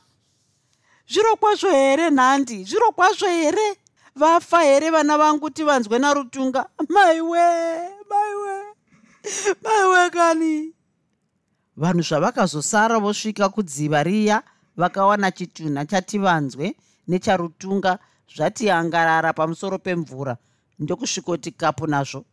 Zviro 1.07 1.35
kwazvo 1.35 1.69
here 1.71 2.09
nhandi? 2.09 2.63
Zviro 2.63 2.91
kwazvo 2.91 3.27
here? 3.27 3.77
Vafa 4.15 4.61
here 4.61 4.89
vana 4.89 5.17
vangu 5.17 5.49
tivanzwe 5.49 5.99
narutunga? 5.99 6.69
Maiwe 6.89 7.39
maiwe 8.09 8.63
maiwe 9.63 10.09
kani? 10.09 10.73
Vanhu 11.77 12.01
zvavakazosara 12.01 12.99
vosvika 12.99 13.49
kudziva 13.49 14.03
riya 14.03 14.43
vakawana 14.77 15.31
chitunha 15.31 15.85
chativanzwe 15.85 16.75
necharutunga 17.09 17.99
zvati 18.35 18.69
angarara 18.69 19.33
pamusoro 19.33 19.77
pemvura 19.77 20.37
ndokusvikoti 20.79 21.51
kapu 21.51 21.87
nazvo. 21.87 22.25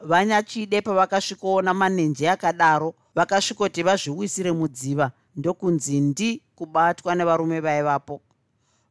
Vanyachide 0.00 0.80
pavakasvikoona 0.80 1.74
manenje 1.74 2.30
akadaro 2.30 2.94
vakasvikoti 3.14 3.82
vazviwisire 3.82 4.52
mudziva 4.52 5.10
ndokunzi 5.36 6.00
ndi 6.00 6.42
kubatwa 6.56 7.14
nevarume 7.14 7.60
vaivapo. 7.60 8.20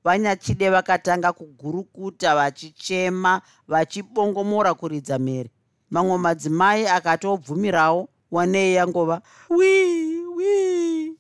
Vanyachide 0.04 0.70
vakatanga 0.70 1.34
kugurukuta 1.34 2.36
vachichema 2.36 3.42
vachibongomora 3.68 4.74
kuridza 4.74 5.20
mhere. 5.20 5.50
Mamwe 5.90 6.18
madzimai 6.18 6.88
akatobvumirawo 6.88 8.10
wanei 8.32 8.74
yangova 8.74 9.22
wii 9.50 10.26
wii 10.26 11.14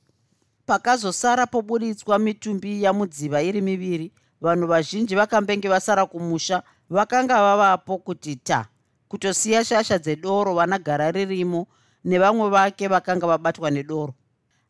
pakazosara 0.65 1.47
poburitswa 1.47 2.19
mitumbi 2.19 2.83
yamudziva 2.83 3.41
iri 3.41 3.61
miviri 3.61 4.11
vanhu 4.41 4.67
vazhinji 4.67 5.15
vakambenge 5.15 5.69
vasara 5.69 6.05
kumusha 6.05 6.63
vakanga 6.89 7.35
vavapo 7.35 7.97
kuti 7.97 8.35
ta 8.35 8.67
kutosiya 9.07 9.63
shasha 9.65 9.97
dzedoro 9.97 10.53
vanagara 10.53 11.11
ririmo 11.11 11.67
nevamwe 12.05 12.49
vake 12.49 12.87
vakanga 12.87 13.27
vabatwa 13.27 13.71
nedoro. 13.71 14.13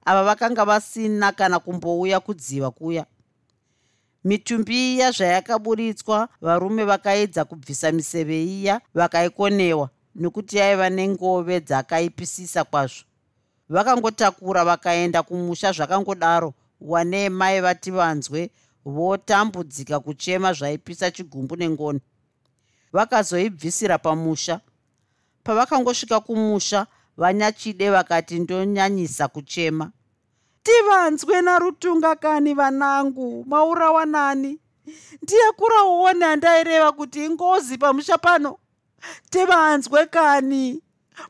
Ava 0.05 0.23
vakanga 0.23 0.65
vasina 0.65 1.31
kana 1.31 1.59
kumbouya 1.59 2.19
kudziva 2.19 2.71
kuya. 2.71 3.05
Mitumbi 4.23 4.95
iya 4.95 5.11
zvayakaburitswa 5.11 6.29
varume 6.41 6.83
vakaedza 6.83 7.45
kubvisa 7.45 7.91
miseve 7.91 8.43
iya 8.43 8.81
vakaikonewa 8.93 9.89
nokuti 10.15 10.57
yaiva 10.57 10.89
nengove 10.89 11.59
dzakaipisisa 11.59 12.63
kwazvo 12.63 13.03
vakangotakura 13.69 14.65
vakaenda 14.65 15.23
kumusha 15.23 15.71
zvakangodaro. 15.71 16.53
Wanei 16.81 17.29
mai 17.29 17.61
vati 17.61 17.91
vanzwe 17.91 18.49
votambudzika 18.85 19.99
kuchema 19.99 20.53
zvaipisa 20.53 21.11
chigumbu 21.11 21.55
nengoni. 21.55 21.99
Vakazoibvisira 22.93 23.97
pamusha. 23.97 24.59
Pavakangosvika 25.43 26.19
kumusha 26.19 26.87
vanyachide 27.17 27.89
vakati 27.89 28.39
ndonyanyisa 28.39 29.27
kuchema. 29.27 29.91
Tivanzwe 30.63 31.41
narutunga 31.41 32.15
kani 32.15 32.53
vanangu 32.53 33.45
maurawa 33.47 34.05
nani 34.05 34.59
ndiye 35.21 35.51
kuraone 35.57 36.25
handaireva 36.25 36.91
kuti 36.91 37.25
ingozi 37.25 37.77
pamusha 37.77 38.17
pano? 38.17 38.57
Tivanzwe 39.29 40.05
kani? 40.05 40.81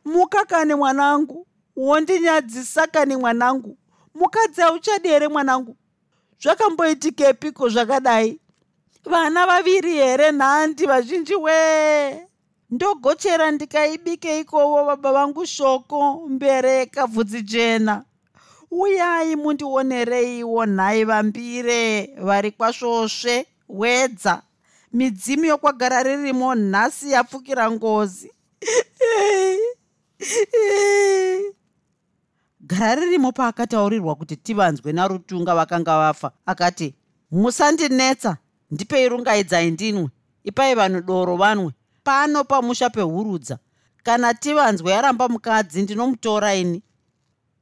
Muka 0.06 0.46
kani 0.46 0.74
mwanangu 0.76 1.48
wondinyadzisa 1.76 2.88
kani 2.88 3.16
mwanangu. 3.16 3.78
Mukadzi 4.16 4.62
auchadi 4.62 5.08
here 5.08 5.28
mwanangu? 5.28 5.78
Zvakamboitikepiko 6.42 7.70
zvakadai? 7.70 8.40
Vana 9.06 9.48
vaviri 9.48 9.94
here 9.94 10.32
nhandi 10.32 10.86
vazhinji 10.86 11.36
wee 11.36 12.16
ndogochera 12.72 13.52
ndikaibike 13.52 14.40
ikovo 14.40 14.86
baba 14.86 15.12
vangu 15.12 15.46
shoko 15.46 16.28
mbereka 16.30 17.08
bvudzi 17.08 17.42
jena. 17.42 18.04
Uyai 18.72 19.36
mundionereiwo 19.36 20.66
nhai 20.66 21.04
vambire 21.04 22.10
vari 22.18 22.52
kwasvosve 22.52 23.46
wedza. 23.70 24.42
Midzimu 24.94 25.46
yokwagara 25.46 26.04
ririmo 26.04 26.56
nhasi 26.56 27.12
yapfukira 27.12 27.72
ngozi 27.72 28.32
gara 32.68 32.96
ririmo 33.02 33.32
paakataurirwa 33.32 34.16
kuti 34.16 34.36
tivanzwe 34.36 34.92
narutunga 34.94 35.56
vakanga 35.56 35.98
vafa. 35.98 36.32
Akati 36.46 36.96
musandinetsa 37.32 38.38
ndipei 38.72 39.10
rungaidzai 39.10 39.72
ndinwe. 39.72 40.10
Ipai 40.44 40.76
vanhu 40.76 41.02
doro 41.02 41.36
vanwe. 41.38 41.72
Pano 42.04 42.44
pamusha 42.44 42.90
pehurudza 42.90 43.60
kana 44.04 44.34
tivanzwe 44.34 44.92
yaramba 44.92 45.30
mukadzi 45.30 45.82
ndinomutora 45.82 46.56
ini. 46.56 46.84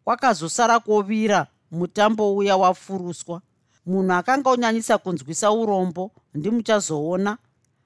Kwakazosara 0.04 0.80
kovira 0.80 1.48
mutambo 1.72 2.36
uya 2.36 2.58
wafuruswa. 2.58 3.42
Munhu 3.86 4.14
akanga 4.14 4.52
unyanyisa 4.52 4.98
kunzwisa 4.98 5.52
urombo 5.52 6.12
ndimuchazoona. 6.34 7.38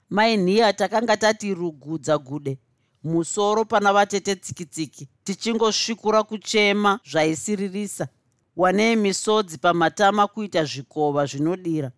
Mainhiya 0.10 0.73
takanga 0.73 1.17
tati 1.17 1.53
rugudza 1.53 2.17
gude 2.17 2.58
musoro 3.07 3.65
pana 3.65 3.93
vatete 3.93 4.35
tsikitsiki 4.35 5.07
tichingosvikura 5.23 6.23
kuchema 6.23 6.99
zvaisiririsa. 7.11 8.07
Wanei 8.55 8.95
misodzi 8.95 9.57
pamatama 9.57 10.27
kuita 10.27 10.65
zvikova 10.65 11.25
zvinodira. 11.25 11.91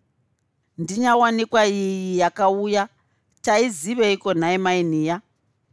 Ndinyawanikwa 0.78 1.66
iyi 1.66 2.18
yakauya 2.18 2.88
taiziveiko 3.42 4.34
nhai 4.34 4.58
mainiya 4.58 5.20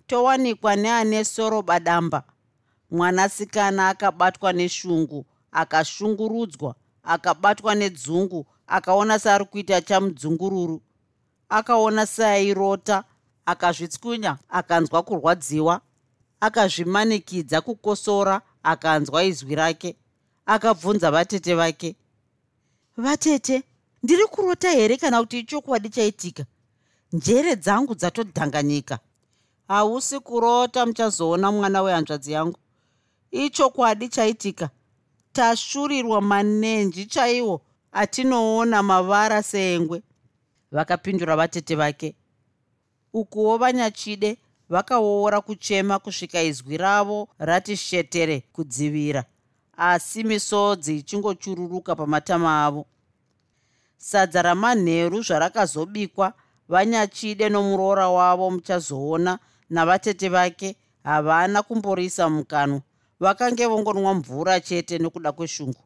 towanikwa 0.07 0.75
neane 0.75 1.25
soro 1.25 1.61
badamba 1.61 2.23
mwanasikana 2.91 3.89
akabatwa 3.89 4.53
neshungu 4.53 5.25
akashungurudzwa 5.51 6.75
akabatwa 7.03 7.75
nedzungu 7.75 8.45
akaona 8.67 9.19
seari 9.19 9.45
kuita 9.45 9.81
chamudzungururu. 9.81 10.81
Akaona 11.49 12.05
seairota 12.05 13.03
akazvitskunya 13.51 14.37
akanzwa 14.49 14.99
kurwadziwa 15.03 15.81
akazvimanikidza 16.39 17.61
kukosora 17.61 18.41
akanzwa 18.63 19.23
izwi 19.23 19.55
rake 19.55 19.95
akabvunza 20.45 21.11
vatete 21.11 21.53
vake 21.55 21.95
vatete 22.97 23.63
ndiri 24.03 24.25
kurota 24.25 24.71
here 24.71 24.97
kana 24.97 25.19
kuti 25.19 25.39
ichokwadi 25.39 25.89
chaitika? 25.89 26.45
Njere 27.13 27.55
dzangu 27.55 27.95
dzatodhanganyika. 27.95 28.99
Hausi 29.67 30.19
kurota 30.19 30.85
muchazoona 30.85 31.51
mwana 31.51 31.81
wehanzvadzi 31.81 32.31
yangu. 32.31 32.59
Ichokwadi 33.31 34.09
chaitika. 34.09 34.69
Tashurirwa 35.33 36.21
manenji 36.21 37.05
chaiwo 37.05 37.61
atinoona 37.91 38.83
mavara 38.83 39.43
seengwe. 39.43 40.01
Vakapindura 40.71 41.35
vatete 41.35 41.75
vake 41.75 42.15
ukuwo 43.19 43.57
vanyachide 43.57 44.37
vakaoora 44.69 45.41
kuchema 45.41 45.99
kusvika 45.99 46.41
izwi 46.41 46.77
ravo 46.77 47.27
rati 47.39 47.77
shetere 47.77 48.43
kudzivira. 48.53 49.23
Asi 49.77 50.23
misodzi 50.23 50.97
ichingochururuka 50.97 51.95
pamatama 51.95 52.65
avo. 52.65 52.85
Sadza 53.97 54.41
ramanheru 54.41 55.21
zvarakazobikwa 55.21 56.33
vanyachide 56.69 57.49
nomuroora 57.49 58.09
wavo 58.09 58.51
muchazoona 58.51 59.39
navatete 59.69 60.29
vake 60.29 60.75
havana 61.03 61.63
kumborisa 61.63 62.29
mukanwa. 62.29 62.81
Vakange 63.19 63.65
vongonwa 63.65 64.13
mvura 64.13 64.59
chete 64.59 64.97
nokuda 64.97 65.31
kweshungu. 65.31 65.83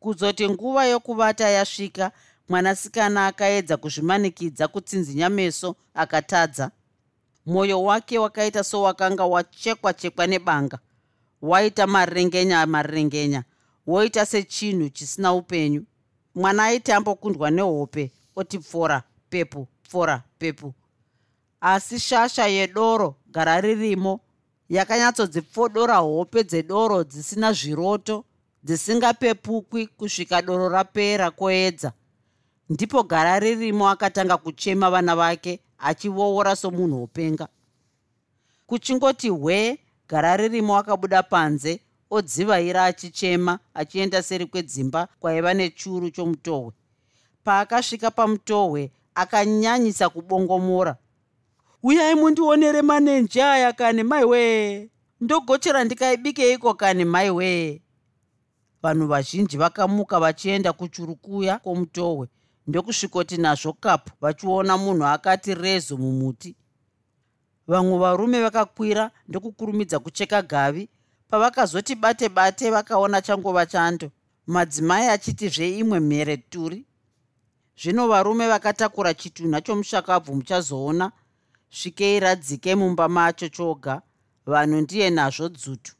Kuzoti 0.00 0.48
nguva 0.48 0.86
yokuvata 0.86 1.48
yasvika 1.48 2.12
mwanasikana 2.48 3.26
akaedza 3.26 3.76
kuzvimanikidza 3.76 4.68
kutsinzinya 4.68 5.28
meso 5.28 5.76
akatadza. 5.94 6.70
Mwoyo 7.46 7.82
wake 7.82 8.18
wakaita 8.18 8.64
sowakanga 8.64 9.24
wachekwa 9.24 9.92
chekwa 9.92 10.26
nebanga. 10.26 10.78
Waita 11.42 11.86
marengenya 11.86 12.66
marengenya. 12.66 13.44
Woita 13.86 14.26
sechinhu 14.26 14.88
chisina 14.88 15.32
upenyu. 15.32 15.84
Mwana 16.34 16.64
aiti 16.64 16.92
ambokundwa 16.92 17.50
nehope 17.50 18.10
oti 18.36 18.58
pfora 18.58 19.02
pepu 19.30 19.66
pfora 19.82 20.22
pepu. 20.38 20.74
Asi 21.60 22.00
shasha 22.00 22.46
yedoro 22.46 23.16
gara 23.26 23.60
ririmo 23.60 24.20
yakanyatsodzipfodora 24.68 25.96
hope 25.96 26.44
dzedoro 26.44 27.04
dzisina 27.04 27.52
zviroto 27.52 28.24
dzisingapepukwi 28.64 29.86
kusvika 29.86 30.42
doro 30.42 30.68
rapera 30.68 31.30
koedza 31.30 31.92
ndipo 32.72 33.02
gara 33.02 33.38
ririmo 33.40 33.88
akatanga 33.88 34.36
kuchema 34.36 34.90
vana 34.90 35.16
vake 35.16 35.60
achivoora 35.78 36.56
somunhu 36.56 37.00
wopenga 37.00 37.48
kuchingoti 38.66 39.28
hwe 39.28 39.78
gara 40.08 40.36
ririmo 40.36 40.76
akabuda 40.78 41.22
panze 41.22 41.80
odzivaira 42.10 42.84
achichema 42.84 43.58
achienda 43.74 44.22
seri 44.22 44.46
kwedzimba 44.46 45.08
kwaiva 45.20 45.54
nechuru 45.54 46.10
chomutohwe 46.10 46.72
paakasvika 47.44 48.10
pamutohwe 48.10 48.90
akanyanyisa 49.14 50.08
kubongomora. 50.08 50.96
Uyai 51.82 52.14
mundionere 52.14 52.82
manenje 52.82 53.42
aya 53.42 53.72
kani 53.72 54.02
maiwee 54.02 54.88
ndogochera 55.20 55.84
ndikaibikeiko 55.84 56.74
kani 56.74 57.04
maiwee 57.04 57.80
vanhu 58.82 59.06
vazhinji 59.06 59.56
vakamuka 59.56 60.20
vachienda 60.20 60.72
kuchurukuya 60.72 61.58
kwomutohwe 61.58 62.28
ndokusvikoti 62.66 63.36
nazvo 63.36 63.72
kapu 63.72 64.10
vachiona 64.20 64.76
munhu 64.78 65.04
akati 65.04 65.54
rezo 65.54 65.96
mumuti. 65.96 66.56
Vamwe 67.66 67.98
varume 67.98 68.42
vakakwira 68.42 69.10
ndokukurumidza 69.28 69.98
kucheka 69.98 70.42
gavi 70.42 70.88
pavakazoti 71.28 71.94
bate 71.94 72.28
bate 72.28 72.70
vakaona 72.70 73.22
changova 73.22 73.66
chando. 73.66 74.10
Madzimai 74.46 75.08
achiti 75.08 75.48
zveimwe 75.48 76.00
mhere 76.00 76.36
turi. 76.36 76.84
Zvino 77.80 78.08
varume 78.08 78.48
vakatakura 78.48 79.14
chitunha 79.14 79.60
chomushakabvu 79.60 80.34
muchazoona. 80.34 81.12
Svikei 81.70 82.20
radzike 82.20 82.74
mumba 82.74 83.08
macho 83.08 83.48
choga 83.48 84.02
vanhu 84.46 84.80
ndiye 84.80 85.10
nazvo 85.10 85.48
dzutu. 85.48 85.92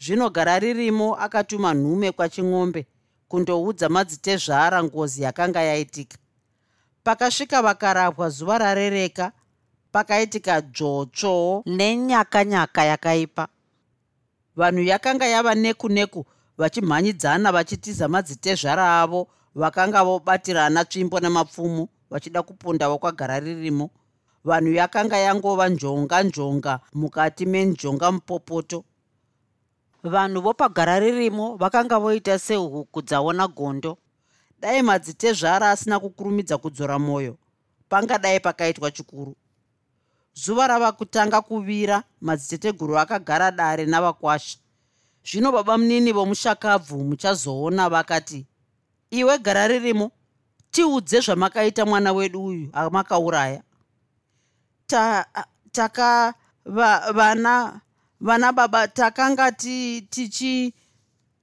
Zvinogara 0.00 0.58
ririmo 0.58 1.14
akatuma 1.14 1.74
nhume 1.74 2.12
kwaching'ombe 2.12 2.86
kundoudza 3.28 3.88
madzitezvara 3.88 4.84
ngozi 4.84 5.22
yakanga 5.22 5.62
yaitika. 5.62 6.18
Pakasvika 7.04 7.62
vakarapwa 7.62 8.30
zuva 8.30 8.58
rarereka 8.58 9.32
pakaitika 9.92 10.60
dzvotsvoo 10.60 11.62
nenyakanyaka 11.66 12.84
yakaipa. 12.84 13.48
Vanhu 14.56 14.82
yakanga 14.82 15.26
yava 15.26 15.54
neku 15.54 15.88
neku 15.88 16.26
vachimhanyidzana 16.58 17.52
vachitiza 17.52 18.08
madzitezvara 18.08 19.00
avo 19.00 19.28
vakanga 19.54 20.04
vobatirana 20.04 20.84
tsvimbo 20.84 21.20
nemapfumo 21.20 21.88
vachida 22.10 22.42
kupondavo 22.42 22.98
kwagara 22.98 23.40
ririmo. 23.40 23.90
Vanhu 24.44 24.72
yakanga 24.72 25.16
yangova 25.16 25.68
njonga 25.68 26.22
njonga 26.22 26.80
mukati 26.94 27.46
menjonga 27.46 28.12
mupopoto 28.12 28.84
vanhu 30.04 30.40
vopagara 30.40 31.00
ririmo 31.00 31.56
vakanga 31.56 31.98
voita 31.98 32.38
sehuku 32.38 33.02
dzaona 33.02 33.48
gondo. 33.48 33.98
Dai 34.60 34.82
madzitezvara 34.82 35.70
asina 35.70 36.00
kukurumidza 36.00 36.58
kudzora 36.58 36.98
mwoyo 36.98 37.36
pangadai 37.88 38.40
pakaitwa 38.40 38.90
chikuru. 38.90 39.36
Zuva 40.34 40.66
rava 40.66 40.92
kutanga 40.92 41.40
kuvira 41.40 42.02
madziteteguru 42.20 42.98
akagara 42.98 43.50
dare 43.50 43.86
navakwasha. 43.86 44.58
Zvino 45.24 45.52
baba 45.52 45.78
munini 45.78 46.12
vomushakabvu 46.12 47.04
muchazoona 47.04 47.88
vakati 47.88 48.46
iwe 49.10 49.38
gara 49.38 49.68
ririmo 49.68 50.10
tiudze 50.70 51.20
zvamakaita 51.20 51.86
mwana 51.86 52.12
wedu 52.12 52.44
uyu 52.44 52.70
amakauraya. 52.72 53.62
Ta 54.86 55.26
taka 55.72 56.34
va, 56.64 57.12
vana 57.12 57.80
vana 58.20 58.52
baba 58.52 58.88
takanga 58.88 59.52
tichi 59.52 60.74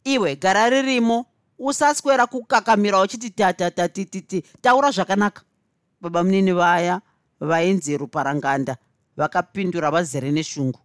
iwe 0.04 0.36
gara 0.36 0.70
ririmo. 0.70 1.26
Usaswera 1.60 2.28
kukakamira 2.28 3.02
uchiti 3.02 3.30
tatatatititi 3.30 4.44
taura 4.62 4.92
zvakanaka. 4.92 5.42
Baba 6.02 6.24
munini 6.24 6.52
vaya 6.52 7.02
vainzi 7.40 7.98
ruparanganda 7.98 8.78
vakapindura 9.18 9.92
vazere 9.92 10.32
neshungu. 10.32 10.80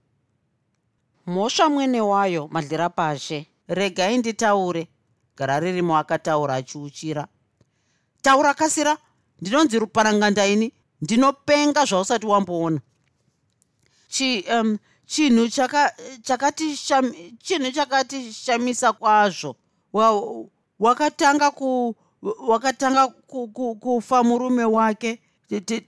Mhosva 1.26 1.68
mwene 1.68 2.00
wayo 2.00 2.48
madhirapazhe 2.52 3.46
regai 3.68 4.18
nditaure. 4.18 4.88
Gara 5.36 5.60
ririmo 5.60 5.96
akataura 5.98 6.54
achiuchira. 6.54 7.26
Taura 8.22 8.54
kasira 8.54 8.96
ndinonzi 9.40 9.78
ruparanganda 9.78 10.46
ini 10.46 10.72
ndinopenga 11.02 11.84
zvausati 11.84 12.26
wamboona. 12.26 12.80
Chi 14.08 14.44
um, 14.52 14.78
chinhu 15.10 15.48
chakati 16.22 16.76
chinhu 17.42 17.72
chakati 17.72 18.32
shamisa 18.32 18.92
kwazvo. 18.92 19.56
Wakatanga 20.78 21.50
ku 21.50 21.96
wakatanga 22.48 23.08
kufa 23.80 24.24
murume 24.24 24.64
wake 24.64 25.20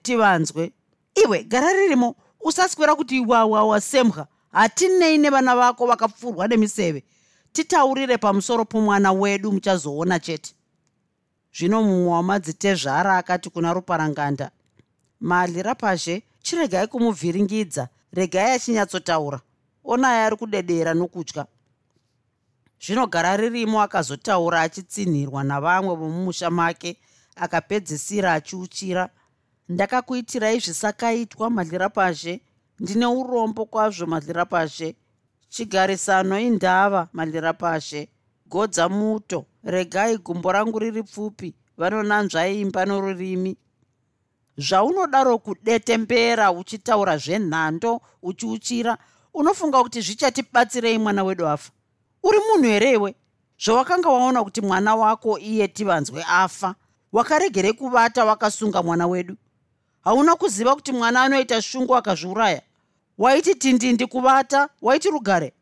tivanzwe. 0.02 0.72
Iwe 1.14 1.44
gara 1.44 1.72
ririmo 1.72 2.14
usaswera 2.40 2.94
kuti 2.94 3.20
wawa 3.20 3.64
wasemwa 3.64 4.26
hatinei 4.52 5.18
nevana 5.18 5.56
vako 5.56 5.87
vakapfurwa 5.87 6.48
nemiseve. 6.48 7.04
Titaurire 7.52 8.18
pamusoro 8.18 8.64
pomwana 8.64 9.12
wedu 9.12 9.52
muchazoona 9.52 10.18
chete. 10.18 10.54
Zvino 11.58 11.82
mumwe 11.82 12.12
wamadzitezvara 12.12 13.16
akati 13.18 13.50
kuna 13.50 13.72
ruparanganda 13.72 14.50
mali 15.20 15.62
rapazhe 15.62 16.22
chiregai 16.42 16.87
kumuvhiringidza 16.87 17.88
regai 18.12 18.55
achinyatsotaura. 18.55 19.40
Onai 19.85 20.27
ari 20.27 20.37
kudedera 20.37 20.94
nokutya. 20.94 21.46
Zvinogara 22.81 23.37
ririmo 23.37 23.83
akazotaura 23.83 24.61
achitsinhirwa 24.61 25.44
navamwe 25.44 25.94
vomumusha 25.96 26.51
make 26.51 26.96
akapedzisira 27.37 28.33
achiuchira. 28.33 29.09
Ndakakuitirai 29.68 30.61
zvisakaitwa 30.61 31.51
madhirapazhe. 31.51 32.40
Ndine 32.81 33.07
urombo 33.07 33.66
kwazvo 33.66 34.07
madhirapazhe. 34.07 34.96
Chigarisano 35.48 36.38
indava 36.40 37.09
madhirapazhe. 37.12 38.09
Godza 38.46 38.88
muto. 38.88 39.46
Regai 39.64 40.18
gumbo 40.18 40.53
rangu 40.53 40.79
riri 40.79 41.03
pfupi. 41.03 41.55
Vanonanzva 41.77 42.48
imba 42.48 42.85
norurimi 42.85 43.57
zvaunodaro 44.59 45.38
kudetembera 45.38 46.53
uchitaura 46.53 47.17
zvenhando 47.17 48.01
uchiuchira 48.23 48.99
unofunga 49.35 49.83
kuti 49.83 50.01
zvichatibatsirei 50.01 50.99
mwana 50.99 51.25
wedu 51.25 51.49
afa? 51.49 51.71
Uri 52.23 52.38
munhu 52.38 52.65
here 52.69 52.93
iwe? 52.93 53.15
Zvawakanga 53.65 54.09
waona 54.09 54.45
kuti 54.45 54.61
mwana 54.61 54.95
wako 54.95 55.38
iye 55.38 55.69
tivanzwe 55.69 56.25
afa 56.29 56.75
wakaregerei 57.12 57.73
kuvata 57.73 58.25
wakasunga 58.25 58.83
mwana 58.83 59.07
wedu. 59.07 59.37
Hauna 60.01 60.37
kuziva 60.37 60.75
kuti 60.75 60.93
mwana 60.93 61.23
anoita 61.23 61.62
shungu 61.62 61.97
akazviuraya? 61.97 62.62
Waiti 63.19 63.55
tindindi 63.55 64.07
kuvata 64.07 64.69
waiti 64.83 65.11
rugare? 65.11 65.53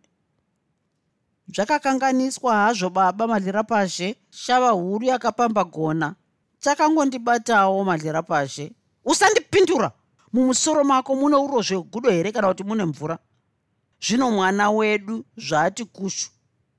Zvakakanganiswa 1.55 2.55
hazvo 2.57 2.91
baba 2.91 3.27
madlira 3.27 3.63
pashe 3.63 4.17
shava 4.31 4.71
huru 4.71 5.07
yakapamba 5.07 5.65
gona. 5.65 6.15
Chakangondibatawo 6.61 7.85
madlira 7.85 8.23
pashe 8.23 8.73
usandipindura. 9.05 9.93
Mumusoro 10.33 10.85
mako 10.85 11.15
mune 11.15 11.37
urozve 11.37 11.79
gudo 11.79 12.11
here 12.11 12.33
kana 12.33 12.49
kuti 12.49 12.65
mune 12.65 12.85
mvura? 12.85 13.19
Zvino 14.01 14.31
mwana 14.31 14.71
wedu 14.71 15.25
zvaati 15.37 15.85
kushu 15.85 16.31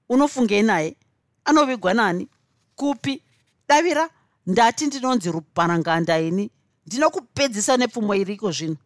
unofungei 0.10 0.64
naye? 0.64 0.98
Anovigwa 1.46 1.94
nani? 1.94 2.28
Kupi? 2.76 3.24
Davira 3.68 4.10
ndati 4.46 4.88
ndinonzi 4.88 5.32
rupananganda 5.32 6.20
ini 6.20 6.52
ndinokupedzisa 6.86 7.78
nepfumo 7.78 8.16
iriko 8.16 8.52
zvino. 8.52 8.78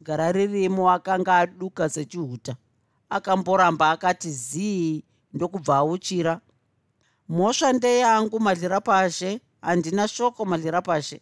Gara 0.00 0.32
ririmo 0.32 0.90
akanga 0.90 1.36
aduka 1.38 1.88
sechihuta 1.88 2.56
akamboramba 3.10 3.90
akati 3.90 4.30
zii 4.30 5.04
ndokubva 5.32 5.76
auchira. 5.76 6.40
Mhosva 7.28 7.72
ndeyangu 7.72 8.40
madlira 8.40 8.80
pashe 8.80 9.40
handina 9.62 10.08
shoko 10.08 10.44
madlira 10.44 10.82
pashe 10.82 11.20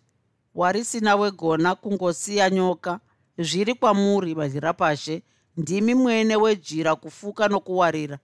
warisina 0.55 1.17
wegona 1.17 1.75
kungosiya 1.75 2.51
nyoka 2.51 3.01
zviri 3.38 3.75
kwamuri 3.75 4.35
madlira 4.35 4.73
pashe. 4.73 5.23
Ndimi 5.57 5.95
mwene 5.95 6.37
wejira 6.37 6.97
kufuka 6.97 7.49
nokuwarira. 7.49 8.19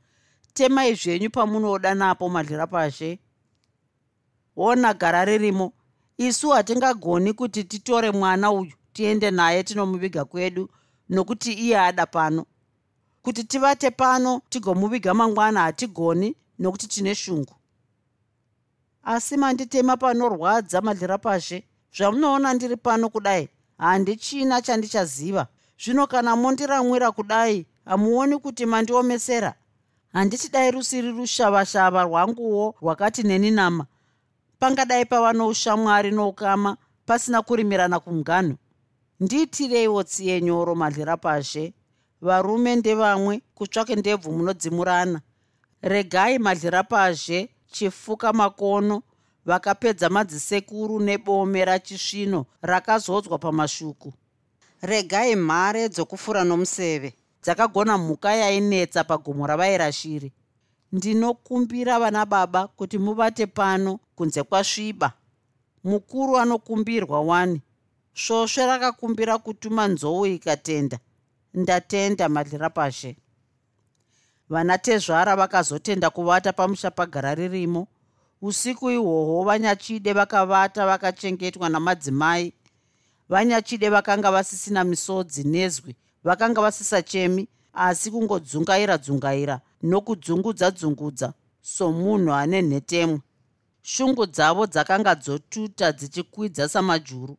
Temai 0.55 0.95
zvenyu 0.95 1.31
pamunoda 1.31 1.95
napo 1.95 2.29
madlira 2.29 2.67
pashe. 2.67 3.19
Ona 4.57 4.95
gara 4.95 5.25
ririmo. 5.25 5.73
Isu 6.19 6.51
hatingagoni 6.51 7.33
kuti 7.33 7.65
titore 7.65 8.11
mwana 8.11 8.53
uyu 8.53 8.73
tiende 8.93 9.31
naye 9.31 9.63
tinomuviga 9.63 10.25
kwedu 10.25 10.69
nokuti 11.09 11.53
iye 11.53 11.79
ada 11.79 12.07
pano. 12.07 12.47
Kuti 13.23 13.45
tivate 13.45 13.91
pano 13.91 14.41
tigomuviga 14.49 15.15
mangwana 15.15 15.61
hatigoni 15.61 16.37
nokuti 16.59 16.89
tine 16.89 17.15
shungu. 17.15 17.55
Asi 19.03 19.37
manditema 19.37 19.97
panorwadza 19.97 20.81
madlira 20.81 21.19
pashe 21.19 21.68
zvamunoona 21.97 22.55
ndiri 22.55 22.77
pano 22.77 23.09
kudai. 23.09 23.49
Handichina 23.79 24.63
chandichaziva. 24.63 25.47
Zvino 25.79 26.07
kana 26.07 26.37
mondiramwira 26.37 27.13
kudai 27.13 27.67
hamuoni 27.85 28.39
kuti 28.39 28.67
mandiomesera. 28.67 29.55
Handiti 30.13 30.49
dai 30.49 30.71
rusiri 30.71 31.13
rushavashava 31.13 32.03
rwanguwo 32.03 32.75
rwakati 32.83 33.23
neni 33.23 33.51
nama. 33.51 33.87
Pangadai 34.59 35.05
pava 35.05 35.33
noushamwari 35.33 36.11
noukama 36.11 36.77
pasina 37.07 37.43
kurimirana 37.43 38.01
kumuganho 38.01 38.57
ndiitireiwo 39.21 40.03
tsiye 40.03 40.41
nyoro 40.41 40.75
madlira 40.75 41.17
pashe. 41.17 41.75
Varume 42.21 42.77
ndevamwe 42.77 43.43
kutsvake 43.55 43.97
ndebvu 43.97 44.33
munodzimurana. 44.33 45.21
Regai 45.83 46.39
madlira 46.39 46.83
pazhe 46.83 47.49
chifuka 47.71 48.33
makono 48.33 49.03
vakapedza 49.47 50.09
madzisekuru 50.09 51.01
nebome 51.01 51.65
rachisvino 51.65 52.47
rakazodzwa 52.63 53.39
pamashuku 53.39 54.13
regai 54.83 55.37
mhare 55.37 55.89
dzokufura 55.89 56.45
nomuseve. 56.45 57.15
Dzakagona 57.43 57.99
mhuka 57.99 58.35
yainetsa 58.35 59.05
pagomo 59.05 59.47
ravairashiri. 59.47 60.33
Ndinokumbira 60.93 61.99
vana 61.99 62.27
baba 62.27 62.67
kuti 62.67 62.99
muvate 62.99 63.47
pano 63.47 64.01
kunze 64.17 64.43
kwasviba. 64.43 65.13
Mukuru 65.85 66.39
anokumbirwa 66.39 67.21
wani. 67.21 67.63
Svosve 68.15 68.67
rakakumbira 68.67 69.39
kutuma 69.39 69.89
nzou 69.89 70.27
ikatenda. 70.27 70.99
Ndatenda 71.55 72.29
madlira 72.29 72.71
pashe. 72.71 73.17
Vana 74.49 74.79
tezvara 74.79 75.37
vakazotenda 75.37 76.11
kuvata 76.11 76.53
pamusha 76.53 76.91
pagara 76.91 77.35
ririmo 77.35 77.87
usiku 78.43 78.91
ihwohwo 78.91 79.45
vanyachide 79.45 80.13
vakavata 80.13 80.87
vakachengetwa 80.87 81.69
namadzimai. 81.69 82.53
Vanyachide 83.29 83.89
vakanga 83.89 84.31
vasisina 84.31 84.85
misodzi 84.85 85.45
nezwi 85.45 85.97
vakanga 86.25 86.61
vasisachemi 86.61 87.49
asi 87.73 88.11
kungodzungaira 88.11 88.99
dzungaira 88.99 89.61
nokudzungudza 89.83 90.71
dzungudza 90.71 91.33
somunhu 91.63 92.33
ane 92.33 92.63
nhetemwe. 92.63 93.21
Shungu 93.83 94.27
dzavo 94.27 94.67
dzakanga 94.67 95.15
dzotuta 95.15 95.93
dzichikwidza 95.93 96.69
samajuru. 96.69 97.37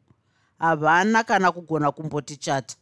Havana 0.60 1.24
kana 1.24 1.52
kugona 1.52 1.92
kumboti 1.92 2.38
chata 2.38 2.76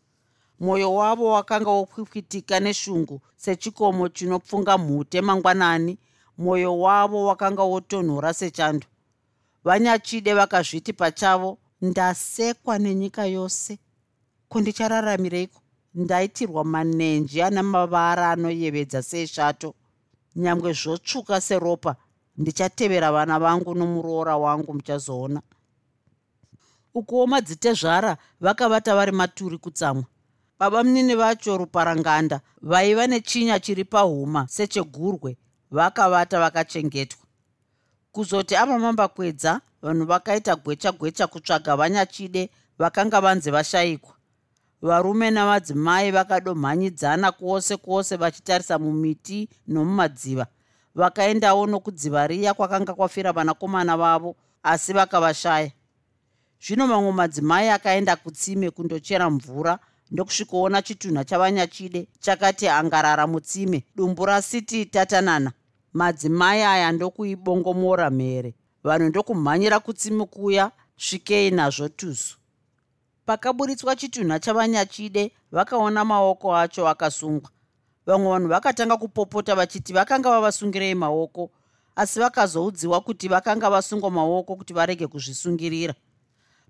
mwoyo 0.59 0.93
wavo 0.93 1.25
wakanga 1.31 1.69
wopwipwitika 1.69 2.59
neshungu 2.59 3.21
sechikomo 3.35 4.09
chinopfunga 4.09 4.77
mhute 4.77 5.21
mangwanani 5.21 5.97
mwoyo 6.37 6.79
wavo 6.79 7.25
wakanga 7.25 7.63
wotonhora 7.63 8.33
sechando 8.33 8.87
vanyachide 9.63 10.33
vakazviti 10.33 10.93
pachavo 10.93 11.57
ndasekwa 11.81 12.79
nenyika 12.79 13.25
yose. 13.25 13.79
Kundichararamiraiko 14.49 15.61
ndaitirwa 15.95 16.63
manenji 16.63 17.41
ana 17.41 17.63
mavara 17.63 18.31
anoyevedza 18.31 19.03
seesvato 19.03 19.73
nyangwe 20.35 20.73
zvotsvuka 20.73 21.41
seropa 21.41 21.95
ndichatevera 22.37 23.11
vana 23.11 23.39
vangu 23.39 23.75
nomuroora 23.75 24.37
wangu 24.37 24.73
muchazoona. 24.73 25.41
Ukuwo 26.93 27.27
madzitezvara 27.27 28.17
vakavata 28.41 28.95
vari 28.95 29.11
maturi 29.11 29.57
kutsamwa. 29.57 30.05
Baba 30.59 30.83
munini 30.83 31.15
vacho 31.15 31.57
ruparanganda 31.57 32.41
vaiva 32.61 33.07
nechinya 33.07 33.59
chiri 33.59 33.83
pahuma 33.83 34.47
sechegurwe 34.47 35.37
vakavata 35.71 36.39
vakachengetwa. 36.39 37.19
Kuzoti 38.11 38.55
amamambakwedza 38.55 39.61
vanhu 39.81 40.05
vakaita 40.05 40.55
gwecha 40.55 40.91
gwecha 40.91 41.27
kutsvaga 41.27 41.75
vanyachide 41.75 42.49
vakanga 42.77 43.21
vanzi 43.21 43.51
vashayikwa. 43.51 44.13
Varume 44.81 45.31
namadzimai 45.31 46.11
vakadomhanyidzana 46.11 47.31
kwose 47.31 47.77
kwose 47.77 48.15
vachitarisa 48.15 48.79
mumiti 48.79 49.49
nomumadziva. 49.67 50.47
Vakaendawo 50.95 51.67
nokudziva 51.67 52.27
riya 52.27 52.53
kwakanga 52.53 52.93
kwafira 52.93 53.31
vanakomana 53.31 53.97
vavo 53.97 54.35
asi 54.63 54.93
vakavashaya. 54.93 55.71
Zvino 56.61 56.87
mamwe 56.87 57.11
madzimai 57.11 57.69
akaenda 57.69 58.15
kutsime 58.15 58.71
kundochera 58.71 59.29
mvura 59.29 59.79
ndokusvikoona 60.11 60.81
chitunha 60.81 61.23
chavanyachide 61.23 62.07
chakati 62.19 62.67
angarara 62.67 63.27
mutsime. 63.27 63.83
Dumbu 63.95 64.25
rasiti 64.25 64.85
tatanana. 64.85 65.51
Madzimai 65.93 66.61
aya 66.61 66.91
ndokuibongomora 66.91 68.09
mhere. 68.09 68.55
Vanhu 68.83 69.09
ndokumhanyira 69.09 69.79
kutsime 69.79 70.25
kuya 70.25 70.71
svikei 70.97 71.51
nazvo 71.51 71.89
tusu 71.89 72.37
pakaburitswa 73.25 73.95
chitunha 73.95 74.39
chavanyachide 74.39 75.31
vakaona 75.51 76.05
maoko 76.05 76.55
acho 76.55 76.87
akasungwa. 76.87 77.49
Vamwe 78.05 78.29
vanhu 78.29 78.47
vakatanga 78.47 78.97
kupopota 78.97 79.55
vachiti 79.55 79.93
vakanga 79.93 80.29
vavasungirei 80.29 80.95
maoko 80.95 81.51
asi 81.95 82.19
vakazoudziwa 82.19 83.01
kuti 83.01 83.27
vakanga 83.27 83.69
vasungwa 83.69 84.11
maoko 84.11 84.55
kuti 84.55 84.73
varege 84.73 85.07
kuzvisungirira 85.07 85.93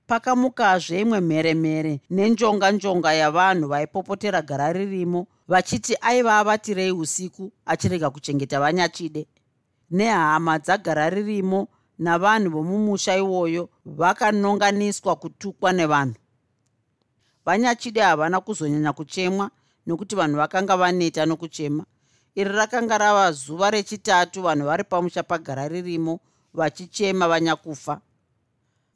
pakamukazve 0.07 1.01
imwe 1.01 1.19
mheremhere 1.21 2.01
nenjonga 2.09 2.71
njonga 2.71 3.13
yavanhu 3.13 3.67
vaipopotera 3.67 4.41
gara 4.41 4.73
ririmo 4.73 5.27
vachiti 5.47 5.97
aiva 6.01 6.39
avatirei 6.39 6.91
usiku 6.91 7.51
achirega 7.65 8.09
kuchengeta 8.09 8.59
vanyachide. 8.59 9.27
Nehama 9.91 10.59
dzagara 10.59 11.09
ririmo 11.09 11.67
navanhu 11.99 12.49
vomumusha 12.49 13.17
iwoyo 13.17 13.69
vakanonganiswa 13.85 15.15
kutukwa 15.15 15.73
nevanhu. 15.73 16.15
Vanyachide 17.45 18.01
havana 18.01 18.41
kuzonyanya 18.41 18.93
kuchemwa 18.93 19.51
nokuti 19.87 20.15
vanhu 20.15 20.37
vakanga 20.37 20.77
vaneta 20.77 21.25
nokuchema. 21.25 21.85
Iri 22.35 22.51
rakanga 22.51 22.97
rava 22.97 23.31
zuva 23.31 23.71
rechitatu 23.71 24.41
vanhu 24.41 24.65
vari 24.65 24.83
pamusha 24.83 25.23
pagara 25.23 25.67
ririmo 25.67 26.19
vachichema 26.53 27.27
vanyakufa 27.27 28.01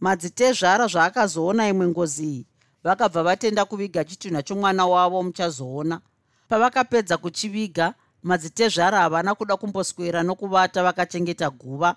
madzitezvara 0.02 0.88
zvaakazoona 0.88 1.68
imwe 1.68 1.88
ngozi 1.88 2.24
iyi 2.24 2.46
vakabva 2.84 3.24
vatenda 3.24 3.66
kuviga 3.66 4.04
chitunha 4.04 4.44
chomwana 4.44 4.86
wavo 4.88 5.24
muchazoona. 5.24 6.02
Pavakapedza 6.50 7.18
kuchiviga 7.18 7.94
madzitezvara 8.24 9.00
havana 9.00 9.36
kuda 9.36 9.58
kumboswera 9.58 10.24
nokuvata 10.24 10.84
vakachengeta 10.84 11.50
guva. 11.50 11.96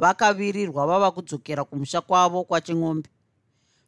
Vakavirirwa 0.00 0.86
vava 0.86 1.10
kudzokera 1.10 1.64
kumusha 1.64 2.00
kwavo 2.00 2.44
kwaching'ombe 2.44 3.08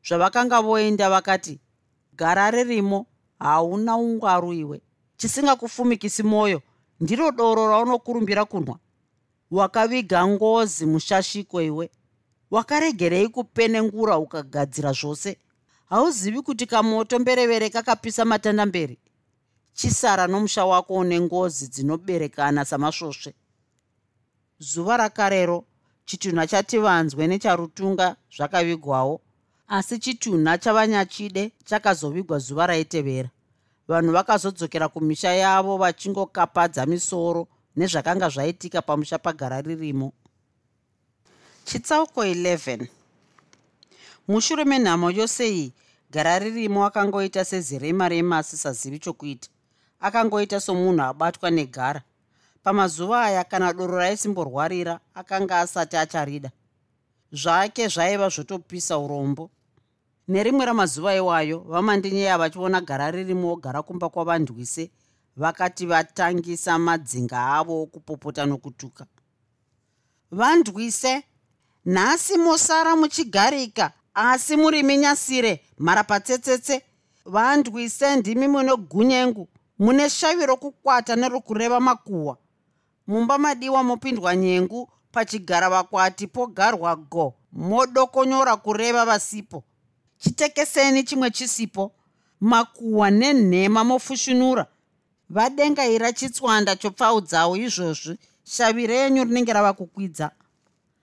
zvavakanga 0.07 0.61
voenda 0.61 1.11
vakati 1.11 1.61
gara 2.17 2.51
ririmo 2.51 3.07
hauna 3.39 3.97
ungwaru 3.97 4.53
iwe. 4.53 4.81
Chisingakufumikisi 5.17 6.23
mwoyo 6.23 6.63
ndiro 7.01 7.31
doro 7.31 7.69
raunokurumbira 7.69 8.45
kunwa. 8.45 8.79
Wakaviga 9.51 10.27
ngozi 10.27 10.87
mushashiko 10.87 11.63
iwe 11.63 11.91
wakaregerei 12.51 13.29
kupenengura 13.29 14.19
ukagadzira 14.19 14.93
zvose? 14.93 15.37
Hauzivi 15.89 16.43
kuti 16.43 16.67
kamoto 16.67 17.19
mberevere 17.19 17.71
kakapisa 17.71 18.25
matanda 18.25 18.67
mberi? 18.67 18.99
Chisara 19.75 20.27
nomusha 20.27 20.65
wako 20.65 20.95
une 20.95 21.21
ngozi 21.21 21.69
dzinoberekana 21.69 22.65
samasvosve 22.65 23.35
zuva 24.61 24.97
rakarero 24.97 25.65
chitunha 26.05 26.47
chati 26.47 26.79
vanzwe 26.79 27.27
necharutunga 27.27 28.17
zvakavigwawo 28.37 29.21
asi 29.69 29.99
chitunha 29.99 30.59
chavanyachide 30.59 31.53
chakazovigwa 31.65 32.39
zuva 32.39 32.67
raitevera. 32.67 33.31
Vanhu 33.89 34.13
vakazodzokera 34.13 34.89
kumisha 34.89 35.33
yavo 35.33 35.77
vachingokapadza 35.77 36.87
misoro 36.87 37.49
nezvakanga 37.77 38.29
zvaitika 38.29 38.83
pamusha 38.83 39.19
pagara 39.19 39.61
ririmo 39.61 40.13
chitsauko 41.71 42.25
11 42.25 42.87
mushure 44.29 44.65
menhamo 44.65 45.11
yose 45.11 45.49
iyi 45.49 45.73
gara 46.11 46.39
ririmo 46.39 46.85
akangoita 46.85 47.45
sezirema 47.45 48.09
rema 48.09 48.39
asisazivi 48.39 48.99
chokuita. 48.99 49.49
Akangoita 50.01 50.61
somunhu 50.61 51.03
abatwa 51.03 51.51
negara. 51.51 52.03
Pamazuva 52.63 53.25
aya 53.25 53.45
kana 53.45 53.73
doro 53.73 53.99
raisimborwarira 53.99 55.01
akanga 55.15 55.61
asati 55.61 55.97
acharida. 55.97 56.51
Zvake 57.33 57.89
zvaiva 57.89 58.29
zvotopisa 58.29 58.99
urombo. 58.99 59.51
Nerimwe 60.29 60.65
ramazuva 60.65 61.15
iwayo 61.15 61.59
vamandinyeya 61.59 62.39
vachiona 62.39 62.81
gara 62.81 63.11
ririmo 63.11 63.57
gara 63.57 63.83
kumba 63.83 64.09
kwavandwise 64.09 64.91
vakati 65.37 65.87
vatangisa 65.87 66.79
madzinga 66.79 67.55
avo 67.55 67.83
okupopota 67.83 68.47
nokutuka. 68.47 69.07
Vandwise 70.31 71.30
nhasi 71.85 72.39
mosara 72.39 72.97
muchigarika 72.97 73.93
asi 74.15 74.57
muri 74.57 74.83
minyasire 74.83 75.65
mharapatsetsetse 75.79 76.83
vandwise 77.25 78.17
ndimi 78.17 78.49
mune 78.49 78.77
gunyengu 78.77 79.49
mune 79.79 80.11
shavi 80.11 80.47
rokukwata 80.47 81.17
nerokureva 81.17 81.81
makuhwa. 81.81 82.37
Mumba 83.07 83.39
madiwa 83.39 83.83
mopindwa 83.83 84.37
nyengu 84.37 84.91
pachigara 85.13 85.71
vakwati 85.71 86.27
pogarwa 86.27 86.97
go 86.97 87.35
modokonyora 87.53 88.57
kureva 88.57 89.05
vasipo. 89.05 89.65
Chitekeseni 90.19 91.03
chimwe 91.05 91.31
chisipo 91.31 91.93
makuhwa 92.41 93.11
nenhema 93.11 93.85
mofushunura 93.85 94.67
vadengaira 95.31 96.13
chitswanda 96.13 96.77
chopfaudzawo 96.77 97.57
izvozvi 97.57 98.19
shavi 98.45 98.87
renyu 98.87 99.25
rinenge 99.25 99.53
rava 99.53 99.73
kukwidza 99.73 100.31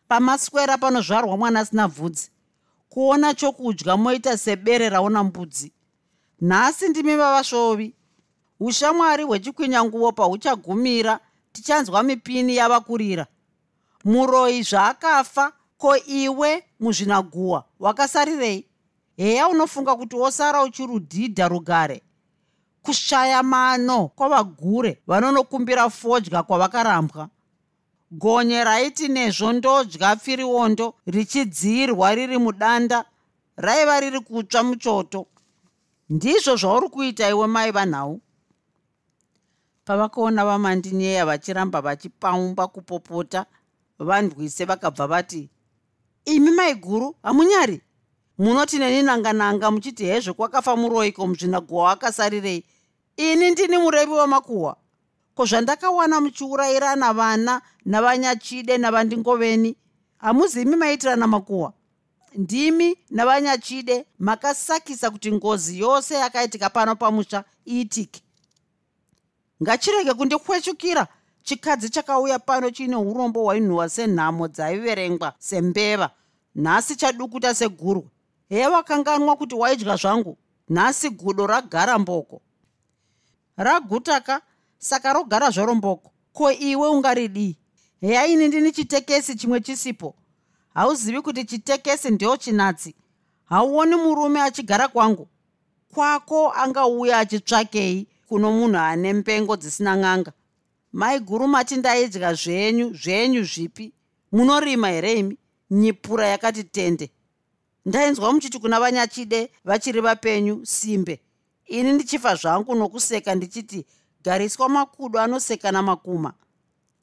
pamaswera 0.07 0.77
panozvarwa 0.77 1.37
mwana 1.37 1.59
asina 1.59 1.87
bvudzi. 1.87 2.31
Kuona 2.89 3.33
chokudya 3.33 3.97
moita 3.97 4.37
sebere 4.37 4.89
raona 4.89 5.23
mbudzi. 5.23 5.71
Nhasi 6.41 6.89
ndimi 6.89 7.15
vavasvovi 7.15 7.93
ushamwari 8.59 9.23
hwechikwinyanguvo 9.23 10.11
pahuchagumira 10.11 11.19
tichanzwa 11.51 12.03
mipini 12.03 12.55
yava 12.55 12.79
kurira 12.79 13.27
muroi 14.05 14.63
zvaakafa 14.63 15.51
ko 15.77 15.97
iwe 15.97 16.63
muzvinaguhwa 16.79 17.63
wakasarirei 17.79 18.65
heya 19.17 19.47
unofunga 19.47 19.95
kuti 19.95 20.15
wosara 20.15 20.63
uchirudhidha 20.63 21.47
rugare. 21.47 22.01
Kushaya 22.81 23.43
mano 23.43 24.07
kwavagure 24.07 25.01
vanonokumbira 25.07 25.89
fodya 25.89 26.43
kwavakarambwa 26.43 27.29
gonye 28.11 28.63
raiti 28.63 29.07
nezvo 29.07 29.53
ndodya 29.53 30.15
pfiriondo 30.15 30.93
richidzirwa 31.07 32.15
riri 32.15 32.37
mudanda 32.37 33.05
raiva 33.57 33.99
riri 33.99 34.19
kutsva 34.19 34.63
muchoto. 34.63 35.27
Ndizvo 36.09 36.55
zvauri 36.55 36.89
kuita 36.89 37.29
iwe 37.29 37.47
mai 37.47 37.71
vanhau. 37.71 38.21
Pavakaona 39.85 40.45
vamandinyeya 40.45 41.25
vachiramba 41.25 41.81
vachipaumba 41.81 42.67
kupopota 42.67 43.45
vandwise 43.99 44.65
vakabva 44.65 45.07
vati 45.07 45.49
imi 46.25 46.51
mai 46.51 46.75
guru 46.75 47.15
hamunyari? 47.23 47.81
Munoti 48.37 48.77
neni 48.79 49.03
nangananga 49.03 49.71
muchiti 49.71 50.05
hezvo 50.05 50.33
kwakafa 50.33 50.75
muroiko 50.75 51.27
muzvinaguhwa 51.27 51.83
wakasarirei 51.83 52.63
ini 53.17 53.51
ndini 53.51 53.77
murevi 53.77 54.11
wamakuhwa 54.11 54.77
ko 55.37 55.45
zvandakawana 55.45 56.21
muchiurayirana 56.21 57.13
vana 57.13 57.61
navanyachide 57.85 58.77
navandingoveni 58.77 59.75
hamuzimi 60.17 60.75
maitirana 60.75 61.27
makuhwa? 61.27 61.73
Ndimi 62.35 62.97
navanyachide 63.09 64.05
makasakisa 64.19 65.11
kuti 65.11 65.31
ngozi 65.31 65.79
yose 65.79 66.15
yakaitika 66.15 66.69
pano 66.69 66.95
pamusha 66.95 67.43
iitike. 67.67 68.21
Ngachirege 69.63 70.13
kundikwechukira 70.13 71.07
chikadzi 71.43 71.89
chakauya 71.89 72.39
pano 72.39 72.69
chiine 72.71 72.95
urombo 72.95 73.43
hwainhuhwa 73.43 73.89
senhamo 73.89 74.47
dzaiverengwa 74.47 75.33
sembeva 75.39 76.09
nhasi 76.55 76.95
chadukuta 76.95 77.55
segurwa 77.55 78.09
heya 78.49 78.69
wakanganwa 78.69 79.35
kuti 79.35 79.55
waidya 79.55 79.95
zvangu? 79.95 80.37
Nhasi 80.69 81.09
gudo 81.09 81.47
ragara 81.47 81.99
mboko. 81.99 82.41
Ragutaka 83.57 84.41
saka 84.77 85.13
rogara 85.13 85.49
zvaro 85.49 85.75
mboko. 85.75 86.11
Ko 86.33 86.51
iwe 86.51 86.87
ungaridii 86.87 87.55
heya 88.01 88.25
ini 88.25 88.47
ndini 88.47 88.71
chitekesi 88.71 89.35
chimwe 89.35 89.61
chisipo. 89.61 90.15
Hauzivi 90.73 91.21
kuti 91.21 91.45
chitekesi 91.45 92.09
ndio 92.09 92.37
chinatsi? 92.37 92.95
Hauoni 93.45 93.95
murume 93.95 94.41
achigara 94.41 94.87
kwangu? 94.87 95.27
Kwako 95.93 96.51
angauya 96.51 97.19
achitsvakei 97.19 98.07
kuno 98.27 98.51
munhu 98.51 98.77
ane 98.77 99.13
mpengo 99.13 99.57
dzisina 99.57 99.95
n'anga. 99.95 100.31
Mai 100.93 101.19
guru 101.19 101.47
mati 101.47 101.75
ndaidya 101.75 102.33
zvenyu 102.33 102.93
zvenyu 102.93 103.43
zvipi? 103.43 103.93
Munorima 104.31 104.89
here 104.89 105.13
imi? 105.13 105.37
Nyipura 105.71 106.27
yakati 106.27 106.63
tende. 106.63 107.11
Ndainzwa 107.85 108.33
muchiti 108.33 108.59
kuna 108.59 108.79
vanyachide 108.79 109.51
vachiri 109.65 110.01
vapenyu 110.01 110.65
simbe 110.65 111.19
ini 111.67 111.93
ndichifa 111.93 112.35
zvangu 112.35 112.75
nokuseka 112.75 113.35
ndichiti 113.35 113.85
gariswa 114.27 114.69
makudo 114.69 115.19
anoseka 115.19 115.71
namakuma 115.71 116.33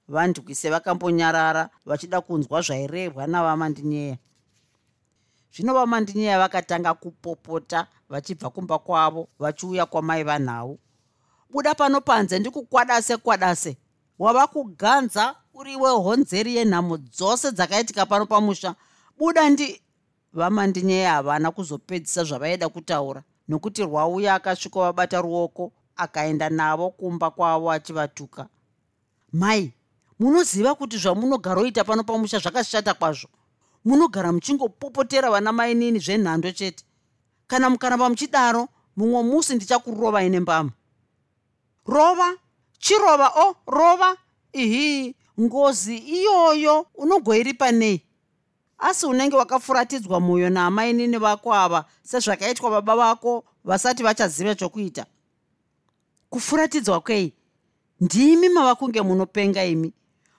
vandwise 0.09 0.71
vakambonyarara 0.71 1.71
vachida 1.87 2.21
kunzwa 2.21 2.61
zvairehwa 2.63 3.27
navamandinyeya. 3.27 4.17
Zvino 5.53 5.75
vamandinyeya 5.75 6.39
vakatanga 6.39 6.95
kupopota 6.95 7.87
vachibva 8.09 8.51
kumba 8.51 8.79
kwavo 8.79 9.29
vachiuya 9.39 9.87
kwamai 9.87 10.25
vanhau. 10.25 10.79
Buda 11.51 11.75
pano 11.75 12.01
panze 12.01 12.39
ndikukwadase 12.39 13.17
kwadase 13.17 13.77
wava 14.19 14.47
kuganza 14.47 15.35
uriwe 15.55 15.91
honzeri 15.91 16.57
yenhamo 16.57 16.97
dzose 16.97 17.53
dzakaitika 17.53 18.07
pano 18.07 18.27
pamusha. 18.27 18.75
Buda 19.19 19.51
ndi 19.51 19.83
vamandinyeya 20.33 21.13
havana 21.13 21.51
kuzopedzisa 21.51 22.25
zvavaida 22.25 22.69
kutaura. 22.69 23.23
Nokuti 23.49 23.83
rwauya 23.83 24.35
akasvikovabata 24.35 25.21
ruoko 25.21 25.73
akaenda 25.97 26.51
navo 26.51 26.91
kumba 26.91 27.31
kwavo 27.31 27.71
achivatuka. 27.71 28.49
Mai 29.33 29.73
munoziva 30.19 30.75
kuti 30.75 30.99
zvamunogaroita 30.99 31.85
pano 31.85 32.05
pamusha 32.05 32.39
zvakashata 32.39 32.95
kwazvo? 32.95 33.29
Munogara 33.85 34.33
muchingopopotera 34.33 35.31
vana 35.31 35.53
mainini 35.53 35.99
zvenhando 35.99 36.53
chete? 36.53 36.85
Kana 37.47 37.71
mukaramba 37.71 38.09
muchidaro 38.09 38.69
mumwe 38.97 39.23
musi 39.23 39.55
ndichakurovai 39.55 40.31
nembama 40.31 40.71
rova 41.87 42.37
chirova 42.79 43.29
o 43.37 43.57
rova. 43.67 44.17
Ihi 44.53 45.15
ngozi 45.41 45.97
iyoyo 45.97 46.87
unogoiripa 46.95 47.73
nei? 47.73 48.03
Asi 48.79 49.07
unenge 49.07 49.37
wakafuratidzwa 49.37 50.21
mwoyo 50.21 50.51
naamainini 50.51 51.19
vako 51.19 51.55
ava 51.55 51.85
sezvakaitwa 52.03 52.71
baba 52.71 52.97
vako 52.97 53.45
vasati 53.65 54.03
vachaziva 54.03 54.55
chokuita 54.55 55.07
kufuratidzwa 56.35 57.01
kwei? 57.01 57.33
Ndimi 58.01 58.49
mava 58.49 58.75
kunge 58.75 59.03
munopenga 59.03 59.65
imi? 59.65 59.93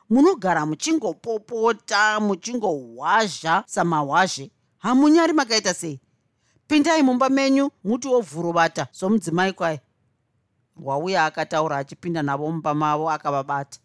Munogara 0.09 0.65
muchingopopota 0.65 2.19
muchingohwazha 2.19 3.63
samahwazhe? 3.65 4.51
Hamunyari 4.77 5.33
makaita 5.33 5.73
sei? 5.73 5.99
Pindai 6.67 7.03
mumba 7.03 7.29
menyu 7.29 7.71
mutiwo 7.83 8.21
vhurovata 8.21 8.87
somudzimai 8.91 9.53
kwai 9.53 9.79
rwauya 10.77 11.25
akataura 11.25 11.77
achipinda 11.77 12.23
navo 12.23 12.51
mumba 12.51 12.73
mavo 12.73 13.09
akavabata. 13.09 13.79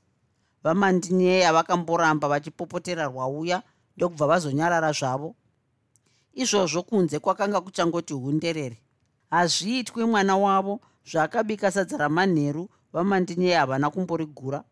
Vamandinyeya 0.62 1.52
vakamboramba 1.52 2.28
vachipopotera 2.28 3.04
rwauya 3.04 3.62
ndokubva 3.96 4.26
vazonyarara 4.26 4.92
zvavo. 4.92 5.34
Izvozvo 6.34 6.82
kunze 6.82 7.18
kwakanga 7.18 7.60
kuchangoti 7.60 8.14
hunderere. 8.14 8.82
Hazviitwi 9.30 10.04
mwana 10.04 10.36
wavo 10.36 10.80
zvaakabika 11.10 11.70
sadza 11.70 11.96
ramanheru 11.96 12.68
vamandinyeya 12.92 13.60
havana 13.60 13.90
kumborigura. 13.90 14.64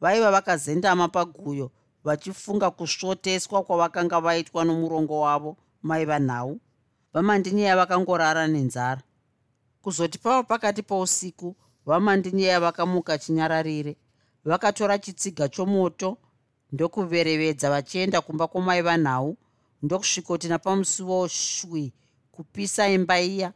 Vaiva 0.00 0.30
vakazendama 0.30 1.08
paguyo 1.08 1.70
vachifunga 2.04 2.70
kusvoteswa 2.70 3.62
kwavakanga 3.62 4.20
vaitwa 4.20 4.64
nomurongo 4.64 5.20
wavo 5.20 5.56
maiva 5.82 6.18
nhau 6.18 6.60
vamandinyeya 7.14 7.76
vakangorara 7.76 8.46
nenzara. 8.48 9.02
Kuzoti 9.82 10.18
pava 10.18 10.42
pakati 10.42 10.82
pousiku 10.82 11.56
vamandinyeya 11.86 12.60
vakamuka 12.60 13.18
chinyararire. 13.18 13.96
Vakatora 14.44 14.98
chitsiga 14.98 15.48
chomoto 15.48 16.18
ndokuverevedza 16.72 17.70
vachienda 17.70 18.20
kumba 18.20 18.46
kwomaiva 18.46 18.96
nhau 18.96 19.36
ndokusvikoti 19.82 20.48
napamusuwo 20.48 21.28
shwi 21.28 21.92
kupisa 22.32 22.88
imba 22.88 23.20
iya 23.20 23.52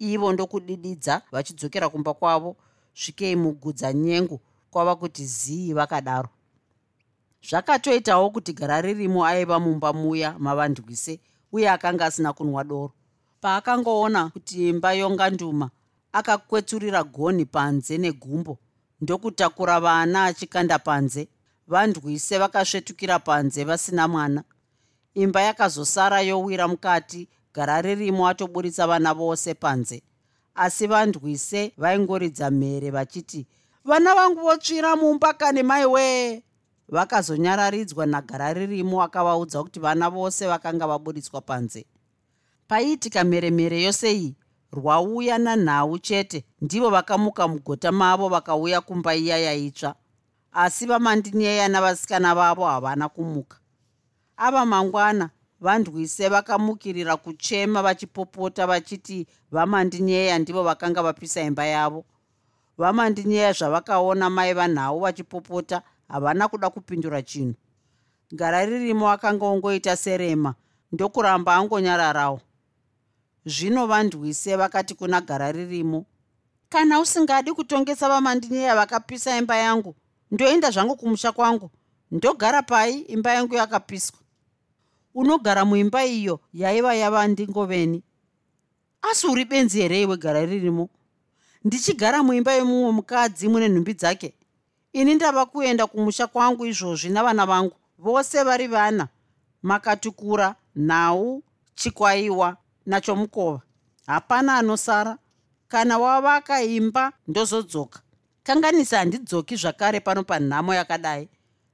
ivo 0.00 0.32
ndokudididza 0.32 1.22
vachidzokera 1.32 1.88
kumba 1.88 2.14
kwavo 2.14 2.56
svikei 2.94 3.36
mugudza 3.36 3.92
nyengu 3.92 4.40
kwava 4.70 4.96
kuti 4.96 5.24
zii 5.26 5.72
vakadaro. 5.72 6.28
Zvakatoitawo 7.48 8.30
kuti 8.30 8.52
gara 8.52 8.80
ririmo 8.80 9.26
aiva 9.26 9.60
mumba 9.60 9.92
muya 9.92 10.38
mavandwise 10.38 11.20
uye 11.52 11.70
akanga 11.70 12.06
asina 12.06 12.32
kunwa 12.32 12.64
doro. 12.64 12.92
Paakangoona 13.40 14.30
kuti 14.30 14.68
imba 14.68 14.92
yonganduma 14.92 15.70
akakwetsurira 16.12 17.02
gonhi 17.04 17.44
panze 17.44 17.98
negumbo 17.98 18.58
ndokutakura 19.00 19.80
vana 19.80 20.24
achikanda 20.24 20.78
panze 20.78 21.28
vandwise 21.68 22.38
vakasvetukira 22.38 23.18
panze 23.18 23.64
vasina 23.64 24.08
mwana. 24.08 24.44
Imba 25.14 25.40
yakazosara 25.42 26.20
yowira 26.20 26.68
mukati 26.68 27.28
gara 27.54 27.82
ririmo 27.82 28.28
atoburitsa 28.28 28.86
vana 28.86 29.14
vose 29.14 29.54
panze. 29.54 30.02
Asi 30.54 30.86
vandwise 30.86 31.72
vaingoridza 31.78 32.50
mhere 32.50 32.90
vachiti 32.90 33.46
vana 33.84 34.14
vangu 34.14 34.40
votsvira 34.40 34.96
mumba 34.96 35.32
kane 35.32 35.62
mai 35.62 35.86
wee 35.86 36.42
vakazonyararidzwa 36.88 38.06
nagara 38.06 38.52
ririmo 38.52 39.02
akavaudza 39.02 39.62
kuti 39.62 39.80
vana 39.80 40.10
vose 40.10 40.46
vakanga 40.46 40.86
vaburitswa 40.86 41.40
panze. 41.40 41.86
Paiitika 42.68 43.24
mheremhere 43.24 43.82
yose 43.82 44.12
iyi 44.12 44.36
rwauya 44.72 45.38
nanhau 45.38 45.98
chete 45.98 46.44
ndivo 46.60 46.90
vakamuka 46.90 47.48
mugota 47.48 47.92
mavo 47.92 48.28
vakauya 48.28 48.80
kumba 48.80 49.14
iya 49.14 49.38
yaitsva. 49.38 49.94
Asi 50.52 50.86
vamandinyeya 50.86 51.68
navasikana 51.68 52.34
vavo 52.34 52.64
havana 52.66 53.08
kumuka. 53.08 53.58
Ava 54.36 54.66
mangwana 54.66 55.30
vandwise 55.60 56.28
vakamukirira 56.28 57.16
kuchema 57.16 57.82
vachipopota 57.82 58.66
vachiti 58.66 59.26
vamandinyeya 59.52 60.38
ndivo 60.38 60.62
vakanga 60.62 61.02
vapisa 61.02 61.40
imba 61.42 61.66
yavo. 61.66 62.04
Vamandinyeya 62.78 63.52
zvavakaona 63.52 64.30
mai 64.30 64.54
vanhau 64.54 65.00
vachipopota 65.00 65.82
havana 66.08 66.48
kuda 66.48 66.70
kupindura 66.70 67.22
chinhu. 67.22 67.54
Gara 68.32 68.66
ririmo 68.66 69.10
akanga 69.10 69.46
ongoita 69.46 69.96
serema 69.96 70.54
ndokuramba 70.92 71.54
angonyararawo. 71.56 72.40
Zvino 73.46 73.86
vandwise 73.86 74.56
vakati 74.56 74.94
kuna 74.94 75.20
gara 75.20 75.52
ririmo 75.52 76.06
kana 76.68 77.00
usingadi 77.00 77.52
kutongesa 77.52 78.08
vamandinyeya 78.08 78.74
vakapisa 78.74 79.36
imba 79.36 79.56
yangu 79.56 79.94
ndoenda 80.30 80.70
zvangu 80.70 80.96
kumusha 80.96 81.32
kwangu. 81.32 81.70
Ndogara 82.10 82.62
pai 82.62 82.98
imba 82.98 83.34
yangu 83.34 83.54
yakapiswa 83.54 84.19
unogara 85.14 85.64
muimba 85.64 86.04
iyo 86.04 86.40
yaiva 86.52 86.94
yava 86.94 87.26
ndingoveni 87.28 88.02
asi 89.02 89.26
uri 89.26 89.44
benzi 89.44 89.80
here 89.80 90.02
iwe 90.02 90.16
gara 90.16 90.46
ririmo? 90.46 90.88
Ndichigara 91.64 92.22
muimba 92.22 92.52
yemumwe 92.52 92.92
mukadzi 92.92 93.48
mune 93.48 93.68
nhumbi 93.68 93.94
dzake? 93.94 94.34
Ini 94.92 95.14
ndava 95.14 95.46
kuenda 95.46 95.86
kumusha 95.86 96.26
kwangu 96.26 96.66
izvozvi 96.66 97.08
navana 97.08 97.46
vangu 97.46 97.76
vose 97.98 98.42
vari 98.44 98.66
vana. 98.66 99.08
Makatukura 99.62 100.54
nhau 100.76 101.42
chikwaiwa 101.74 102.56
nachomukova. 102.86 103.60
Hapana 104.06 104.56
anosara. 104.56 105.18
Kana 105.68 105.98
wavaka 105.98 106.62
imba 106.62 107.12
ndozodzoka 107.28 108.00
kanganisa 108.42 108.98
handidzoki 108.98 109.56
zvakare 109.56 110.00
pano 110.00 110.24
panhamo 110.24 110.74
yakadai. 110.74 111.28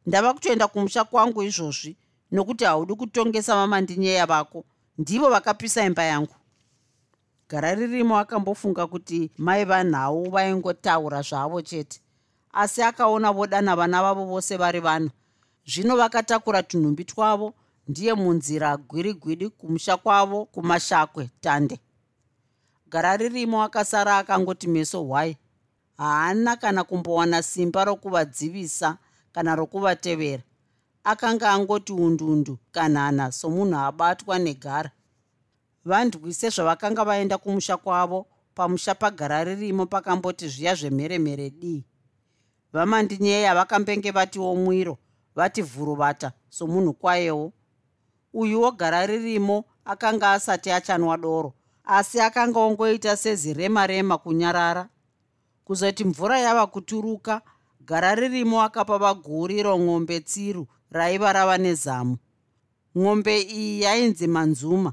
Ndava 0.07 0.35
kutoenda 0.35 0.69
kumusha 0.69 1.05
kwangu 1.05 1.43
izvozvi 1.43 1.97
nokuti 2.31 2.65
haudi 2.65 2.95
kutongesa 2.95 3.55
mamandinyeya 3.55 4.27
vako 4.27 4.65
ndivo 4.99 5.31
vakapisa 5.31 5.85
imba 5.85 6.03
yangu. 6.03 6.35
Gara 7.49 7.75
ririmo 7.75 8.19
akambofunga 8.19 8.87
kuti 8.87 9.31
mai 9.39 9.65
vanhau 9.65 10.31
vaingotaura 10.31 11.23
zvavo 11.23 11.63
chete. 11.63 12.01
Asi 12.53 12.83
akaona 12.83 13.33
vodana 13.33 13.77
vana 13.77 14.03
vavo 14.03 14.25
vose 14.25 14.57
vari 14.57 14.81
vana. 14.81 15.11
Zvino 15.67 15.97
vakatakura 15.97 16.63
tunhumbi 16.63 17.05
twavo 17.05 17.55
ndiye 17.89 18.15
munzira 18.15 18.77
gwirigwiri 18.77 19.49
kumusha 19.49 19.97
kwavo 19.97 20.45
kumashakwe 20.45 21.31
tande. 21.41 21.81
Gara 22.89 23.17
ririmo 23.17 23.63
akasara 23.63 24.19
akangoti 24.19 24.69
meso 24.69 25.03
hwai 25.03 25.37
haana 25.99 26.57
kana 26.57 26.85
kumbowana 26.85 27.43
simba 27.43 27.85
rokuvadzivisa 27.85 28.99
kana 29.33 29.57
rokuvatevera 29.57 30.43
akanga 31.07 31.51
angoti 31.51 31.93
undundu 31.93 32.59
kanhana 32.73 33.33
somunhu 33.33 33.79
abatwa 33.79 34.39
negara. 34.39 34.91
Vandwise 35.85 36.51
zvavakanga 36.51 37.05
vaenda 37.05 37.39
kumusha 37.39 37.77
kwavo 37.77 38.27
pamusha 38.55 38.95
pagara 38.95 39.45
ririmo 39.45 39.87
pakamboti 39.87 40.49
zviya 40.49 40.75
zvemheremhere 40.75 41.51
dii? 41.51 41.85
Vamandinyeya 42.73 43.55
vakambenge 43.55 44.11
vatiwo 44.11 44.55
mwiro 44.57 44.99
vati 45.35 45.63
vhuruvata 45.63 46.33
somunhu 46.51 46.93
kwayewo? 46.93 47.53
Uyuwo 48.35 48.71
gara 48.73 49.07
ririmo 49.07 49.65
akanga 49.85 50.33
asati 50.33 50.71
achanwa 50.71 51.17
doro 51.17 51.55
asi 51.85 52.21
akanga 52.21 52.61
ongoita 52.61 53.17
sezirema 53.17 53.87
rema 53.87 54.19
kunyarara. 54.19 54.89
Kuzoti 55.65 56.05
mvura 56.05 56.39
yava 56.39 56.67
kuturuka 56.67 57.43
gara 57.81 58.15
ririmo 58.15 58.63
akapa 58.63 58.99
vaguriro 58.99 59.79
ng'ombe 59.79 60.21
tsiru 60.21 60.67
raiva 60.91 61.33
rava 61.33 61.59
nezamu. 61.59 62.19
Ng'ombe 62.99 63.41
iyi 63.41 63.83
yainzi 63.83 64.27
manzuma. 64.27 64.93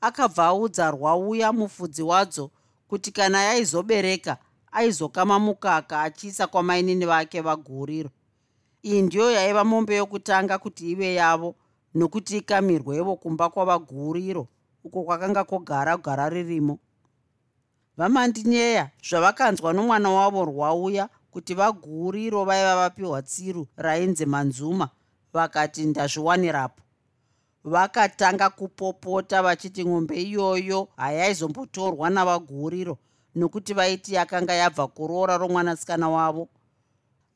Akabva 0.00 0.44
audza 0.46 0.90
rwauya 0.90 1.52
mufudzi 1.52 2.02
wadzo 2.02 2.50
kuti 2.88 3.12
kana 3.12 3.42
yaizobereka 3.42 4.36
aizokama 4.72 5.38
mukaka 5.38 6.02
achiisa 6.02 6.46
kwamainini 6.46 7.06
vake 7.06 7.40
vaguriro. 7.40 8.10
Iyi 8.82 9.02
ndiyo 9.02 9.30
yaiva 9.30 9.64
mombe 9.64 9.96
yokutanga 9.96 10.58
kuti 10.58 10.90
ive 10.90 11.14
yavo 11.14 11.54
nokuti 11.94 12.36
ikamirwevo 12.36 13.16
kumba 13.16 13.48
kwavaguriro 13.48 14.48
uko 14.84 15.02
kwakanga 15.02 15.44
kogara 15.44 15.96
gara 15.96 16.28
ririmo. 16.28 16.78
Vamandinyeya 17.96 18.90
zvavakanzwa 19.08 19.72
nomwana 19.72 20.10
wavo 20.10 20.44
rwauya 20.44 21.08
kuti 21.30 21.54
vaguriro 21.54 22.44
vaiva 22.44 22.76
vapiwa 22.76 23.22
tsiru 23.22 23.66
rainzi 23.76 24.26
manzuma 24.26 24.88
vakati 25.34 25.84
ndazviwanirapo. 25.86 26.82
Vakatanga 27.64 28.50
kupopota 28.50 29.42
vachiti 29.42 29.84
ng'ombe 29.84 30.22
iyoyo 30.22 30.88
hayaizombotorwa 30.96 32.10
navaguriro 32.10 32.98
nokuti 33.34 33.74
vaiti 33.74 34.14
yakanga 34.14 34.54
yabva 34.54 34.86
kuroora 34.86 35.38
romwanasikana 35.38 36.08
wavo. 36.08 36.48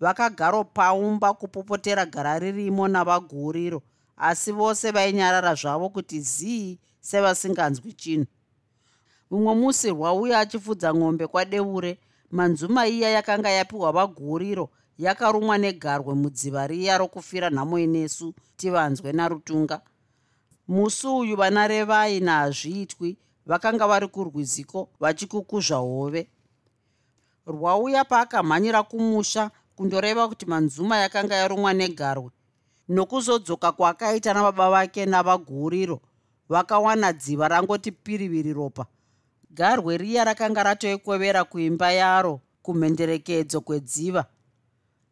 Vakagaro 0.01 0.65
paumba 0.65 1.35
kupopotera 1.35 2.07
gara 2.07 2.39
ririmo 2.39 2.89
navaguriro 2.89 3.83
asi 4.17 4.53
vose 4.53 4.91
vainyarara 4.91 5.55
zvavo 5.55 5.89
kuti 5.89 6.21
zii 6.21 6.79
sevasinganzwi 7.01 7.93
chinhu. 7.93 8.27
Mumwe 9.31 9.55
musi 9.55 9.91
rwauya 9.91 10.39
achifudza 10.41 10.95
ng'ombe 10.95 11.27
kwadeure 11.27 11.99
manzuma 12.31 12.87
iya 12.87 13.11
yakanga 13.11 13.51
yapiwa 13.51 13.93
vaguriro 13.93 14.71
yakarumwa 14.99 15.59
negarwe 15.59 16.15
mudziva 16.15 16.67
riya 16.67 16.99
rokufira 16.99 17.51
nhamo 17.51 17.79
inesu 17.79 18.35
tivanzwe 18.57 19.13
narutunga. 19.13 19.81
Musi 20.69 21.07
uyu 21.07 21.37
vana 21.37 21.69
revai 21.69 22.21
nahazviitwi 22.21 23.17
vakanga 23.47 23.87
vari 23.87 24.09
kurwiziko 24.09 24.89
vachikukuzva 25.01 25.77
hove. 25.77 26.29
Rwauya 27.47 28.05
paakamhanyira 28.05 28.83
kumusha 28.83 29.51
kundoreva 29.77 30.29
kuti 30.29 30.47
manzuma 30.47 30.97
yakanga 30.97 31.35
yarumwa 31.37 31.73
negarwe 31.75 32.31
nokuzodzoka 32.89 33.73
kwaakaita 33.73 34.35
nababa 34.35 34.71
vake 34.71 35.07
navaguriro 35.07 36.01
vakawana 36.49 37.13
dziva 37.13 37.49
rangoti 37.49 37.93
piriviri 37.93 38.53
ropa. 38.53 38.87
Garwe 39.51 39.97
riya 39.97 40.25
rakanga 40.25 40.63
ratoikwevera 40.63 41.45
kuimba 41.45 41.93
yaro 41.93 42.41
kumhenderekedzo 42.63 43.61
kwedziva 43.61 44.27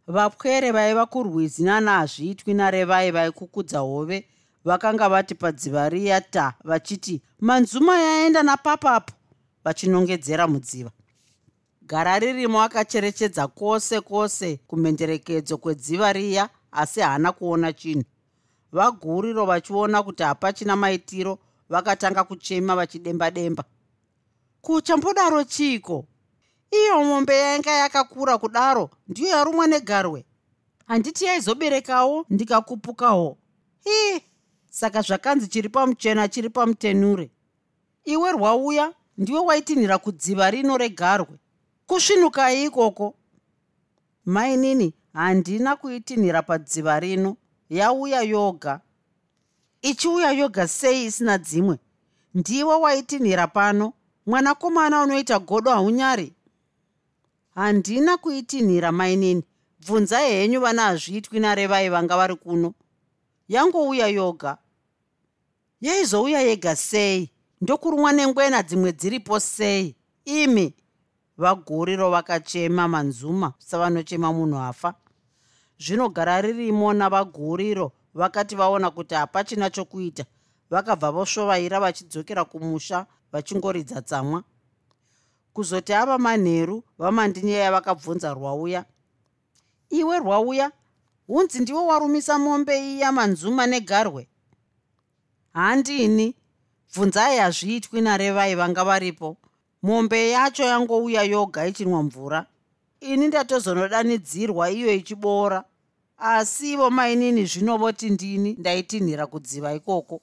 vapwere 0.07 0.71
vaiva 0.73 1.07
kurwizi 1.07 1.63
nana 1.63 1.99
hazviitwi 1.99 2.55
narevai 2.55 3.11
vaikukudza 3.11 3.79
hove 3.79 4.27
vakanga 4.65 5.09
vati 5.09 5.35
padziva 5.35 5.89
riya 5.89 6.21
ta 6.21 6.55
vachiti 6.65 7.23
manzuma 7.41 7.99
yaenda 7.99 8.43
napapapo 8.43 9.13
vachinongedzera 9.65 10.47
mudziva. 10.47 10.91
Gara 11.83 12.19
ririmo 12.19 12.63
akacherechedza 12.63 13.47
kwose 13.47 14.01
kwose 14.01 14.57
kumhenderekedzo 14.67 15.59
kwedziva 15.59 16.13
riya 16.13 16.49
asi 16.73 17.01
haana 17.01 17.33
kuona 17.33 17.73
chinhu. 17.73 18.05
Vaguriro 18.73 19.47
vachiona 19.47 20.03
kuti 20.03 20.23
hapachina 20.23 20.77
maitiro 20.77 21.39
vakatanga 21.69 22.25
kuchema 22.25 22.77
vachidemba 22.77 23.31
demba 23.31 23.65
kuchambodaro 24.61 25.45
chiiko 25.45 26.05
iyo 26.71 27.05
mombe 27.05 27.37
yainga 27.39 27.71
yakakura 27.73 28.39
kudaro 28.39 28.91
ndiyo 29.09 29.29
yarumwa 29.29 29.67
negarwe. 29.67 30.25
Handiti 30.87 31.25
yaizoberekawo 31.25 32.27
ndikakupukawo. 32.31 33.39
Ii 33.87 34.21
saka 34.71 35.03
zvakanzi 35.03 35.49
chiri 35.49 35.69
pamuchena 35.69 36.29
chiri 36.29 36.51
pamutenure. 36.51 37.31
Iwe 38.05 38.33
rwauya 38.33 38.93
ndiwe 39.19 39.39
waitinhira 39.41 39.99
kudziva 39.99 40.51
rino 40.51 40.77
regarwe. 40.79 41.39
Kusvinukai 41.87 42.65
ikoko. 42.65 43.15
Mainini 44.25 44.95
handina 45.13 45.77
kuitinhira 45.77 46.43
padziva 46.43 47.01
rino. 47.01 47.37
Yauya 47.71 48.23
yoga. 48.23 48.81
Ichiuya 49.83 50.33
yoga 50.33 50.69
sei 50.69 51.05
isina 51.05 51.39
dzimwe? 51.39 51.79
Ndiwe 52.35 52.75
waitinhira 52.75 53.47
pano. 53.47 53.93
Mwanakomana 54.27 55.03
unoita 55.03 55.39
godo 55.39 55.71
haunyari 55.71 56.33
handina 57.57 58.17
kuitinhira 58.17 58.93
mainini 58.93 59.43
bvunzai 59.81 60.31
henyu 60.31 60.61
vana 60.61 60.83
hazviitwi 60.83 61.41
narevai 61.41 61.89
vanga 61.89 62.17
vari 62.17 62.37
kuno. 62.37 62.75
Yangouya 63.49 64.07
yoga. 64.07 64.59
Yaizouya 65.81 66.41
yega 66.41 66.77
sei? 66.77 67.31
Ndokurumwa 67.61 68.13
nengwena 68.13 68.63
dzimwe 68.63 68.93
dziripo 68.93 69.41
sei? 69.41 69.95
Imi 70.25 70.75
vaguriro 71.39 72.11
vakachema 72.11 72.89
manzuma 72.89 73.53
savanochema 73.59 74.33
munhu 74.33 74.59
afa. 74.59 74.95
Zvinogara 75.79 76.41
ririmo 76.41 76.93
navaguriro 76.93 77.93
vakati 78.15 78.57
vaona 78.57 78.91
kuti 78.91 79.15
hapachina 79.15 79.71
chokuita 79.71 80.25
vakabva 80.71 81.11
vosvovaira 81.11 81.81
vachidzokera 81.81 82.45
kumusha 82.45 83.07
vachingoridza 83.33 84.03
tsamwa 84.03 84.43
kuzoti 85.57 85.93
ava 85.95 86.19
manheru 86.19 86.85
vamandinyeya 86.99 87.73
vakabvunza 87.73 88.35
rwauya. 88.35 88.85
Iwe 89.91 90.19
rwauya 90.19 90.73
hunzi 91.27 91.61
ndiwe 91.61 91.81
warumisa 91.81 92.39
mombe 92.39 92.75
iya 92.93 93.13
manzuma 93.13 93.67
negarwe? 93.67 94.29
Handini 95.53 96.35
bvunzai 96.93 97.39
hazviitwi 97.39 98.01
narevai 98.01 98.55
vanga 98.55 98.85
varipo. 98.85 99.37
Mombe 99.83 100.31
yacho 100.31 100.65
yangouya 100.65 101.23
yoga 101.23 101.67
ichinwa 101.67 102.03
mvura. 102.03 102.47
Ini 103.01 103.29
ndatozonodanidzirwa 103.29 104.71
iyo 104.71 104.95
ichiboora 104.95 105.65
asi 106.19 106.73
ivo 106.73 106.91
mainini 106.91 107.47
zvinovoti 107.47 108.11
ndini 108.11 108.53
ndaitinhira 108.59 109.27
kudziva 109.27 109.75
ikoko. 109.75 110.21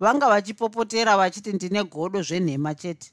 Vanga 0.00 0.28
vachipopotera 0.28 1.16
vachiti 1.16 1.52
ndine 1.52 1.84
godo 1.84 2.22
zvenhema 2.22 2.74
chete 2.74 3.12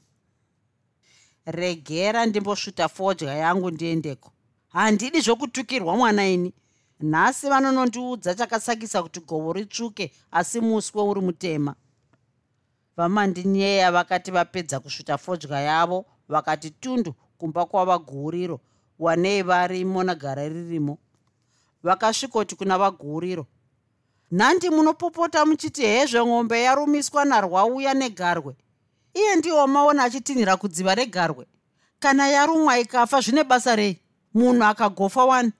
regera 1.46 2.26
ndimbosvuta 2.26 2.88
fodya 2.88 3.34
yangu 3.34 3.70
ndiendeko. 3.70 4.30
Handidi 4.68 5.20
zvokutukirwa 5.20 5.96
mwana 5.96 6.28
ini. 6.28 6.52
Nhasi 7.00 7.48
vanonondiudza 7.48 8.34
chakasakisa 8.34 9.02
kuti 9.02 9.20
govo 9.20 9.52
ritsvuke 9.52 10.12
asi 10.30 10.60
muswe 10.60 11.02
uri 11.02 11.20
mutema. 11.20 11.74
Vamandinyeya 12.96 13.92
vakati 13.92 14.30
vapedza 14.30 14.80
kusvuta 14.80 15.18
fodya 15.18 15.60
yavo 15.60 16.04
vakati 16.28 16.70
tundu 16.70 17.14
kumba 17.38 17.66
kwavaguriro 17.66 18.60
wanei 18.98 19.42
varimo 19.42 20.02
nagara 20.04 20.48
ririmo? 20.48 20.98
Vakasvikoti 21.82 22.56
kuna 22.56 22.78
vaguriro 22.78 23.46
nhandi 24.32 24.70
munopopota 24.70 25.46
muchiti 25.46 25.82
hezve 25.82 26.24
ng'ombe 26.26 26.62
yarumiswa 26.62 27.24
narwauya 27.24 27.94
negarwe 27.94 28.56
iye 29.14 29.36
ndiwo 29.36 29.66
maona 29.66 30.04
achitinhira 30.04 30.56
kudziva 30.56 30.94
regarwe. 30.94 31.46
Kana 31.98 32.28
yarumwa 32.28 32.78
ikafa 32.78 33.20
zvine 33.20 33.44
basa 33.44 33.76
rei? 33.76 33.98
Munhu 34.34 34.64
akagofa 34.64 35.24
wani? 35.24 35.52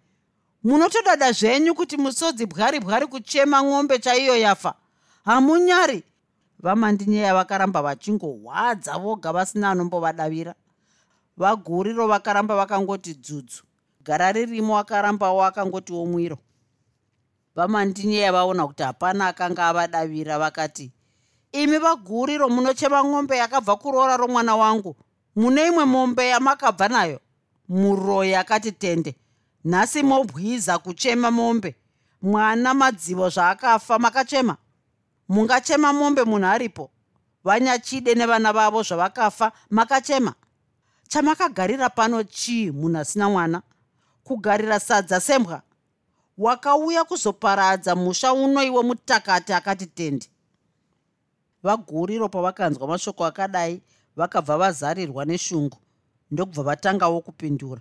Munotodada 0.64 1.32
zvenyu 1.32 1.74
kuti 1.74 1.96
musodzi 1.96 2.46
bwari 2.46 2.80
bwari 2.80 3.06
kuchema 3.06 3.62
ng'ombe 3.62 3.98
chaiyo 3.98 4.36
yafa? 4.36 4.74
Hamunyari. 5.24 6.02
Vamandinyeya 6.58 7.34
vakaramba 7.34 7.82
vachingohwadza 7.82 8.98
voga 8.98 9.32
vasina 9.32 9.70
anombovadavira. 9.70 10.54
Vaguriro 11.36 12.06
vakaramba 12.06 12.56
vakangoti 12.56 13.14
dzudzu. 13.14 13.62
Gara 14.00 14.32
ririmo 14.32 14.78
akarambawo 14.78 15.44
akangotiwo 15.44 16.06
mwiro. 16.06 16.38
Vamandinyeya 17.56 18.32
vaona 18.32 18.66
kuti 18.66 18.82
hapana 18.82 19.26
akanga 19.26 19.68
avadavira 19.68 20.38
vakati 20.38 20.92
imi 21.54 21.78
vaguriro 21.78 22.48
munochema 22.48 23.04
ng'ombe 23.04 23.36
yakabva 23.36 23.76
kuroora 23.76 24.16
romwana 24.16 24.56
wangu. 24.56 24.96
Mune 25.36 25.66
imwe 25.66 25.84
mombe 25.84 26.28
yamakabva 26.28 26.88
nayo. 26.88 27.20
Muroyi 27.68 28.34
akati 28.34 28.72
tende. 28.72 29.14
Nhasi 29.64 30.02
mobwiza 30.02 30.78
kuchema 30.78 31.30
mombe. 31.30 31.74
Mwana 32.22 32.74
madzivo 32.74 33.28
zvaakafa 33.28 33.98
makachema. 33.98 34.56
Mungachema 35.28 35.92
mombe 35.92 36.24
munhu 36.24 36.46
aripo. 36.46 36.90
Vanyachide 37.44 38.14
nevana 38.14 38.52
vavo 38.52 38.82
zvavakafa 38.82 39.52
makachema. 39.70 40.34
Chamakagarira 41.08 41.90
pano 41.90 42.22
chii 42.22 42.70
munhu 42.70 42.98
asina 42.98 43.28
mwana? 43.30 43.62
Kugarira 44.24 44.80
sadza 44.80 45.20
sembwa. 45.20 45.62
Wakauya 46.38 47.04
kuzoparadza 47.04 47.96
musha 47.96 48.32
uno 48.32 48.62
iwe 48.62 48.82
mutakati 48.82 49.52
akati 49.52 49.86
tende 49.86 50.26
vaguriro 51.64 52.28
pavakanzwa 52.28 52.88
mashoko 52.88 53.24
akadai 53.24 53.80
vakabva 54.16 54.58
vazarirwa 54.58 55.24
neshungu 55.24 55.78
ndokubva 56.30 56.62
vatangawo 56.62 57.20
kupindura. 57.20 57.80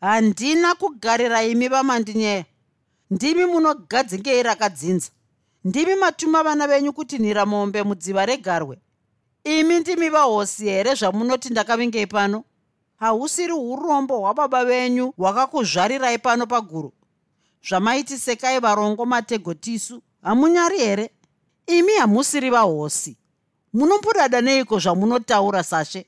Handina 0.00 0.74
kugarira 0.74 1.44
imi 1.44 1.68
vamandinyeya. 1.68 2.44
Ndimi 3.10 3.44
munogadzingei 3.46 4.42
rakadzinza. 4.42 5.10
Ndimi 5.64 5.94
matuma 5.94 6.42
vana 6.42 6.66
venyu 6.68 6.92
kutinhira 6.92 7.46
mombe 7.46 7.82
mudziva 7.82 8.26
regarwe. 8.26 8.78
Imi 9.44 9.80
ndimi 9.80 10.08
vahosi 10.08 10.64
here 10.64 10.94
zvamunoti 10.94 11.50
ndakavingei 11.50 12.06
pano? 12.06 12.44
Hausiri 12.96 13.52
urombo 13.52 14.18
hwababa 14.18 14.64
venyu 14.64 15.14
hwakakuzvarirai 15.16 16.18
pano 16.18 16.46
paguru. 16.46 16.92
Zvamaitisekai 17.68 18.60
varongo 18.60 19.06
mategotisu 19.06 20.02
hamunyari 20.22 20.78
here 20.78 21.10
imi 21.66 21.92
hamusiri 21.92 22.50
vahosi. 22.50 23.16
Munombodada 23.72 24.40
neiko 24.40 24.78
zvamunotaura 24.78 25.62
sashe? 25.62 26.06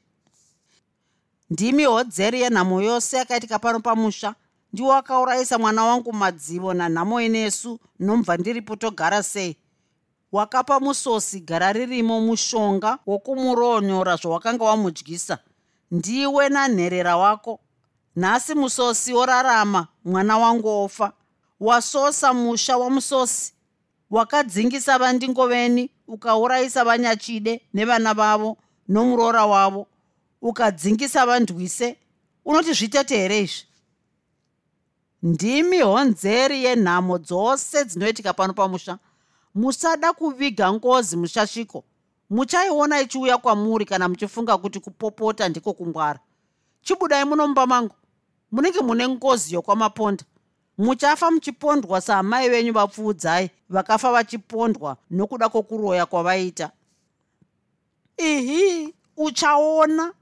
Ndimi 1.51 1.85
hodzeri 1.85 2.41
yenhamo 2.41 2.83
yose 2.83 3.17
yakaitika 3.17 3.59
pano 3.59 3.81
pamusha. 3.81 4.35
Ndiwo 4.73 4.93
akaurayisa 4.93 5.59
mwana 5.59 5.85
wangu 5.85 6.13
madzivo 6.13 6.75
nanhamo 6.75 7.21
inesu 7.21 7.79
nomubva 7.99 8.37
ndiripo 8.37 8.77
togara 8.77 9.23
sei? 9.23 9.57
Wakapa 10.33 10.81
musosi 10.81 11.41
gara 11.41 11.73
ririmo 11.73 12.21
mushonga 12.21 12.99
wokumuronyora 13.07 14.17
zvawakanga 14.17 14.65
wamudyisa. 14.65 15.39
Ndiwe 15.91 16.49
nanherera 16.49 17.17
wako. 17.17 17.61
Nhasi 18.17 18.55
musosi 18.55 19.13
worarama 19.13 19.87
mwana 20.05 20.39
wangu 20.39 20.69
ofa 20.69 21.13
wasosa 21.61 22.35
musha 22.35 22.77
wamusosi 22.77 23.54
wakadzingisa 24.11 24.99
vandingoveni 24.99 25.91
ukaurayisa 26.09 26.85
vanyachide 26.85 27.63
nevana 27.75 28.15
vavo 28.15 28.57
nomuroora 28.89 29.47
wavo 29.47 29.87
ukadzingisa 30.43 31.27
vandwise 31.27 31.97
unoti 32.45 32.73
zvitete 32.73 33.17
here 33.17 33.41
izvi? 33.41 33.67
Ndimi 35.23 35.81
honzeri 35.81 36.65
yenhamo 36.65 37.19
dzose 37.19 37.85
dzinoitika 37.85 38.33
pano 38.33 38.53
pamusha. 38.53 38.99
Musada 39.55 40.13
kuviga 40.13 40.73
ngozi 40.73 41.17
mushashiko. 41.17 41.85
Muchaiona 42.31 43.01
ichiuya 43.01 43.39
kwamuri 43.39 43.85
kana 43.85 44.09
muchifunga 44.09 44.59
kuti 44.59 44.81
kupopota 44.81 45.49
ndiko 45.49 45.73
kungwara. 45.73 46.21
Chibudai 46.83 47.25
munomba 47.25 47.67
mangu. 47.67 47.95
Munenge 48.53 48.81
mune 48.81 49.09
ngozi 49.09 49.55
yokwamaponda 49.55 50.25
muchafa 50.79 51.31
muchipondwa 51.31 52.01
saamai 52.01 52.49
venyu 52.49 52.73
vapfuudzai 52.73 53.51
vakafa 53.71 54.13
vachipondwa 54.13 54.97
nokuda 55.11 55.49
kwokuroya 55.49 56.07
kwavaita. 56.07 56.71
Ihi 58.17 58.95
uchaona? 59.17 60.13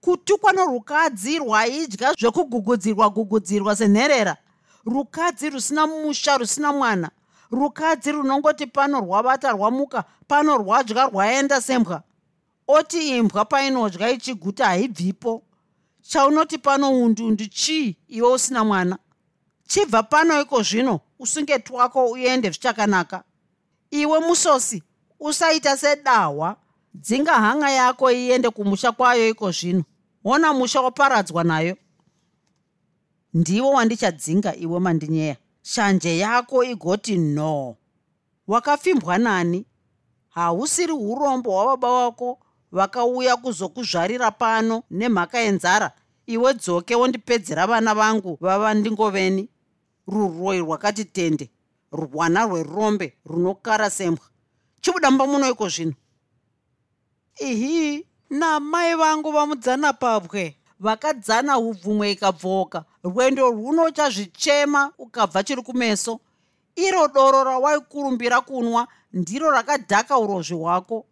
Kutukwa 0.00 0.52
norukadzi 0.52 1.38
rwaidya 1.38 2.12
zvekugugudzirwa 2.20 3.10
gugudzirwa 3.10 3.76
senherera? 3.76 4.36
Rukadzi 4.86 5.50
rusina 5.50 5.86
musha 5.86 6.38
rusina 6.38 6.72
mwana? 6.72 7.10
Rukadzi 7.50 8.12
runongoti 8.12 8.66
pano 8.66 9.00
rwavata 9.00 9.50
rwamuka 9.52 10.04
pano 10.28 10.56
rwadya 10.56 11.06
rwaenda 11.06 11.60
sembwa? 11.60 12.02
Oti 12.68 13.08
imbwa 13.18 13.44
painodya 13.44 14.10
ichiguta 14.10 14.66
haibvipo? 14.66 15.42
Chaunoti 16.02 16.58
pano 16.58 17.02
undundu 17.02 17.46
chii 17.46 17.96
iwe 18.08 18.32
usina 18.32 18.64
mwana 18.64 18.98
chibva 19.70 20.02
pano 20.02 20.42
iko 20.42 20.62
zvino 20.62 21.00
usunge 21.18 21.58
twako 21.58 22.10
uende 22.10 22.50
zvichakanaka. 22.50 23.22
Iwe 23.90 24.18
musosi 24.18 24.82
usaita 25.20 25.76
sedahwa 25.76 26.56
dzinga 26.94 27.32
hanga 27.32 27.70
yako 27.70 28.10
iende 28.10 28.50
kumusha 28.50 28.92
kwayo 28.92 29.28
iko 29.28 29.50
zvino. 29.50 29.84
Ona 30.24 30.52
musha 30.52 30.80
waparadzwa 30.80 31.44
nayo. 31.44 31.76
Ndiwo 33.34 33.70
wandichadzinga 33.70 34.56
iwe 34.56 34.80
mandinyeya. 34.80 35.36
Shanje 35.62 36.18
yako 36.18 36.64
igoti 36.64 37.16
no. 37.16 37.76
Wakapfimbwa 38.46 39.18
nani? 39.18 39.66
Hausiri 40.28 40.92
urombo 40.92 41.50
hwababa 41.50 41.90
wako 41.90 42.38
vakauya 42.72 43.36
kuzokuzvarira 43.36 44.30
pano 44.30 44.82
nemhaka 44.90 45.38
yenzara. 45.38 45.92
Iwe 46.26 46.54
dzoke 46.54 46.94
wondipedzera 46.94 47.66
vana 47.66 47.94
vangu 47.94 48.38
vava 48.40 48.74
ndingoveni 48.74 49.48
ruroi 50.10 50.60
rwakati 50.60 51.04
tende 51.04 51.50
rwana 51.92 52.44
rwerombe 52.46 53.16
runokara 53.24 53.90
sembwa. 53.90 54.26
Chibudamba 54.80 55.26
munoiko 55.26 55.68
zvino? 55.68 55.94
Ihi 57.38 58.06
namai 58.30 58.94
vangu 58.94 59.32
vamudzana 59.32 59.92
pabwe 59.92 60.56
vakadzana 60.80 61.58
ubvumwe 61.58 62.12
ikabvoka 62.12 62.84
rwendo 63.04 63.50
rwunochazvichema 63.50 64.92
ukabva 64.98 65.42
chiri 65.42 65.62
kumeso. 65.62 66.20
Iro 66.76 67.08
doro 67.08 67.44
rawaikurumbira 67.44 68.40
kunwa 68.40 68.88
ndiro 69.12 69.50
rakadhaka 69.50 70.18
urozvi 70.18 70.54
hwako. 70.54 71.06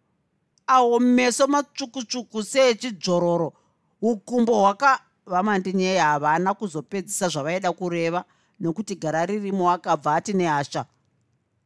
Awo 0.67 0.99
meso 0.99 1.47
matsvukutsvuku 1.47 2.43
seechidzvororo 2.43 3.53
ukumbo 4.01 4.53
hwaka 4.53 4.99
vamandinyeya 5.25 6.05
havana 6.05 6.53
kuzopedzisa 6.53 7.27
zvavaida 7.27 7.71
kureva 7.71 8.23
nokuti 8.59 8.95
gara 8.95 9.25
ririmo 9.25 9.71
akabva 9.71 10.15
ati 10.15 10.33
nehasha. 10.33 10.85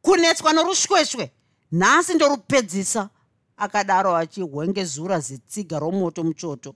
Kunetswa 0.02 0.52
norushweshwe 0.52 1.32
nhasi 1.72 2.14
ndorupedzisa 2.14 3.08
akadaro 3.56 4.16
achihwengezura 4.16 5.20
zitsiga 5.20 5.78
romoto 5.78 6.24
muchoto. 6.24 6.74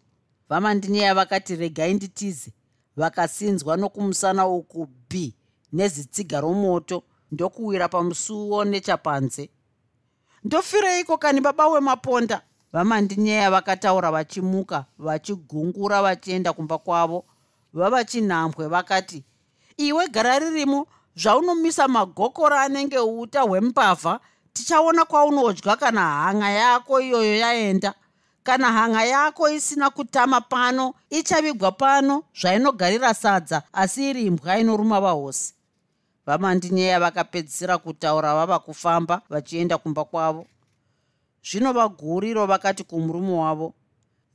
Vamandinyeya 0.49 1.14
vakati 1.14 1.57
regai 1.57 1.95
nditize. 1.95 2.53
Vakasinzwa 2.97 3.77
nokumusana 3.77 4.47
uku 4.47 4.89
b 5.11 5.35
nezitsiga 5.73 6.41
romoto 6.41 7.03
ndokuwira 7.33 7.89
pamusuwo 7.89 8.64
nechapanze. 8.64 9.51
Ndofireiko 10.45 11.19
kani 11.19 11.41
baba 11.41 11.69
wemaponda? 11.69 12.43
Vamandinyeya 12.73 13.51
vakataura 13.51 14.11
vachimuka 14.11 14.85
vachigungura 14.99 16.03
vachienda 16.03 16.53
kumba 16.53 16.79
kwavo. 16.79 17.25
Vavachinhambwe 17.73 18.66
vakati 18.66 19.25
iwe 19.79 20.09
gara 20.09 20.39
ririmo 20.39 20.87
zvaunomisa 21.16 21.89
magokora 21.89 22.62
anenge 22.62 22.99
uta 22.99 23.43
hwembavha 23.43 24.20
tichaona 24.53 25.05
kwaunodya 25.05 25.76
kana 25.76 26.01
hanga 26.01 26.51
yako 26.51 27.01
iyoyo 27.01 27.37
yaenda. 27.37 27.95
Kana 28.43 28.72
hanga 28.72 29.05
yako 29.05 29.49
isina 29.51 29.91
kutama 29.91 30.41
pano 30.41 30.95
ichavigwa 31.11 31.72
pano 31.72 32.22
zvainogarira 32.41 33.14
sadza 33.14 33.62
asi 33.72 34.11
iri 34.11 34.22
imbwa 34.26 34.59
inoruma 34.59 35.01
vahosi. 35.01 35.55
Vamandinyeya 36.26 37.01
vakapedzisira 37.01 37.79
kutaura 37.79 38.35
vava 38.35 38.59
kufamba 38.59 39.22
vachienda 39.31 39.79
kumba 39.79 40.05
kwavo. 40.05 40.47
Zvino 41.51 41.72
vaguriro 41.72 42.47
vakati 42.47 42.85
kumurume 42.85 43.33
wavo 43.33 43.74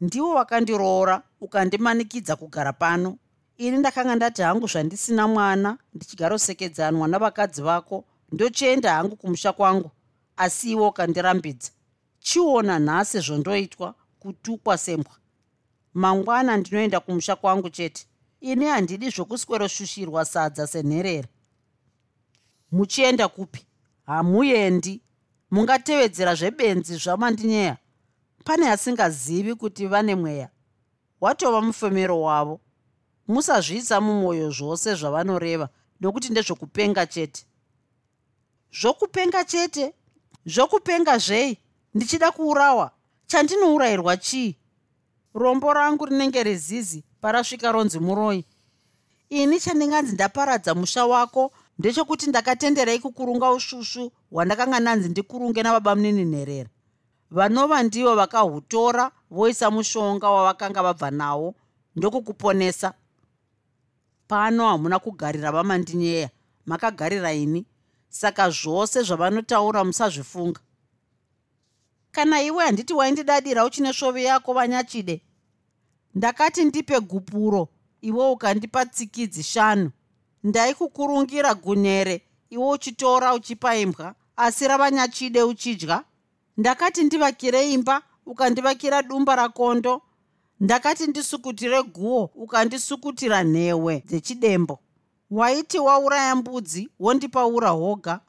ndiwo 0.01 0.35
wakandiroora 0.35 1.21
ukandimanikidza 1.41 2.35
kugara 2.35 2.73
pano 2.73 3.17
ini 3.57 3.77
ndakanga 3.77 4.15
ndati 4.15 4.41
hangu 4.41 4.67
zvandisina 4.67 5.27
mwana 5.27 5.77
ndichigarosekedzanwa 5.93 7.07
navakadzi 7.07 7.61
vako 7.61 8.05
ndochienda 8.31 8.93
hangu 8.93 9.15
kumusha 9.15 9.53
kwangu 9.53 9.91
asi 10.37 10.71
iwo 10.71 10.87
ukandirambidza. 10.87 11.71
Chiona 12.19 12.79
nhasi 12.79 13.19
zvondoitwa 13.19 13.95
kutukwa 14.19 14.77
sembwa. 14.77 15.15
Mangwana 15.93 16.57
ndinoenda 16.57 16.99
kumusha 16.99 17.35
kwangu 17.35 17.69
chete. 17.69 18.07
Ini 18.41 18.65
handidi 18.65 19.09
zvokusweroshushirwa 19.09 20.25
sadza 20.25 20.67
senherera 20.67 21.27
muchienda 22.71 23.27
kupi? 23.27 23.65
Hamuendi. 24.05 25.01
Mungatevedzera 25.51 26.35
zvebenzi 26.35 26.97
zvamandinyeya 26.97 27.77
pane 28.43 28.69
asingazivi 28.69 29.55
kuti 29.55 29.87
vane 29.87 30.15
mweya. 30.15 30.49
Watova 31.21 31.61
mufemero 31.61 32.21
wavo 32.21 32.59
musazviisa 33.27 34.01
mumwoyo 34.01 34.51
zvose 34.51 34.95
zvavanoreva 34.95 35.69
nokuti 36.01 36.29
ndezvokupenga 36.29 37.05
chete. 37.05 37.45
Zvokupenga 38.81 39.43
chete 39.43 39.93
zvokupenga 40.45 41.17
zvei? 41.17 41.57
Ndichida 41.93 42.31
kuurawa. 42.31 42.91
Chandinourayirwa 43.27 44.17
chii? 44.17 44.57
Rombo 45.33 45.73
rangu 45.73 46.05
rinenge 46.05 46.43
rezizi 46.43 47.03
parasvika 47.21 47.71
ronzi 47.71 47.99
muroi. 47.99 48.45
Ini 49.29 49.59
chandinganzi 49.59 50.13
ndaparadza 50.13 50.75
musha 50.75 51.05
wako 51.05 51.51
ndechekuti 51.79 52.27
ndakatenderai 52.27 52.99
kukurunga 52.99 53.51
ushushu 53.51 54.11
hwandakanga 54.31 54.79
nanzi 54.79 55.09
ndikurunge 55.09 55.63
nababa 55.63 55.95
muninhinherera 55.95 56.69
vanova 57.31 57.83
ndivo 57.83 58.15
vakahutora 58.15 59.11
voisa 59.31 59.71
mushonga 59.71 60.29
wavakanga 60.29 60.83
vabva 60.83 61.11
nawo 61.11 61.55
ndokukuponesa 61.95 62.93
pano 64.33 64.67
hamuna 64.67 64.99
kugarira 64.99 65.51
vamandinyeya. 65.51 66.29
Makagarira 66.65 67.33
ini. 67.33 67.65
Saka 68.09 68.49
zvose 68.49 69.03
zvavanotaura 69.03 69.83
musazvifunga. 69.83 70.59
Kana 72.11 72.41
iwe 72.41 72.65
handiti 72.65 72.93
waindidadira 72.93 73.65
uchine 73.65 73.93
svovi 73.93 74.23
yako 74.23 74.53
vanyachide 74.53 75.21
ndakati 76.15 76.65
ndipe 76.65 76.99
gupuro 76.99 77.69
iwe 78.01 78.29
ukandipa 78.29 78.85
tsikidzi 78.85 79.43
shanu. 79.43 79.91
Ndaikukurungira 80.43 81.53
gunere 81.53 82.21
iwe 82.49 82.69
uchitora 82.69 83.33
uchipa 83.33 83.75
imbwa 83.75 84.15
asi 84.35 84.67
ravanyachide 84.67 85.43
uchidya? 85.43 86.03
Ndakati 86.57 87.03
ndivakire 87.03 87.71
imba 87.71 88.01
ukandivakira 88.25 89.01
dumba 89.01 89.35
rakondo 89.35 90.01
ndakati 90.63 91.07
ndisukutire 91.07 91.83
guo 91.83 92.29
ukandisukutira 92.35 93.43
nhewe 93.43 94.03
dzechidembo. 94.07 94.79
Waiti 95.31 95.79
wauraya 95.79 96.35
mbudzi 96.35 96.89
wondipaura 96.99 97.69
hoga. 97.69 98.19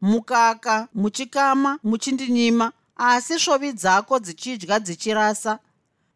Mukaka 0.00 0.88
muchikama 0.94 1.78
muchindinyima 1.82 2.72
asi 2.96 3.38
svovi 3.38 3.72
dzako 3.72 4.18
dzichidya 4.18 4.80
dzichirasa. 4.80 5.58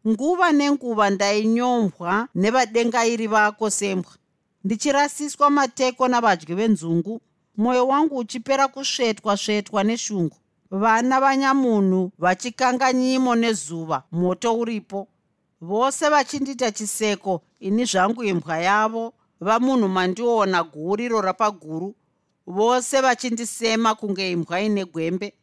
Nguva 0.07 0.51
nenguva 0.51 1.09
ndainyombwa 1.09 2.27
nevadengairi 2.35 3.27
vako 3.27 3.69
sembwa. 3.69 4.11
Ndichirasiswa 4.63 5.49
mateko 5.49 6.07
navadyi 6.07 6.55
venzungu. 6.55 7.21
Mwoyo 7.57 7.87
wangu 7.87 8.17
uchipera 8.17 8.67
kusvetwa 8.67 9.37
svetwa 9.37 9.83
neshungu. 9.83 10.37
Vana 10.71 11.19
vanyamunhu 11.19 12.11
vachikanga 12.19 12.93
nyimo 12.93 13.35
nezuva 13.35 14.03
moto 14.11 14.55
uripo 14.59 15.07
vose 15.65 16.09
vachindita 16.09 16.71
chiseko 16.71 17.41
ini 17.59 17.85
zvangu 17.85 18.23
imbwa 18.23 18.57
yavo 18.57 19.13
vamunhu 19.39 19.87
mandiona 19.87 20.63
guriro 20.63 21.21
rapaguru 21.21 21.95
vose 22.47 23.01
vachindisema 23.01 23.95
kunge 23.95 24.31
imbwa 24.31 24.61
ine 24.61 24.85
gwembe. 24.85 25.33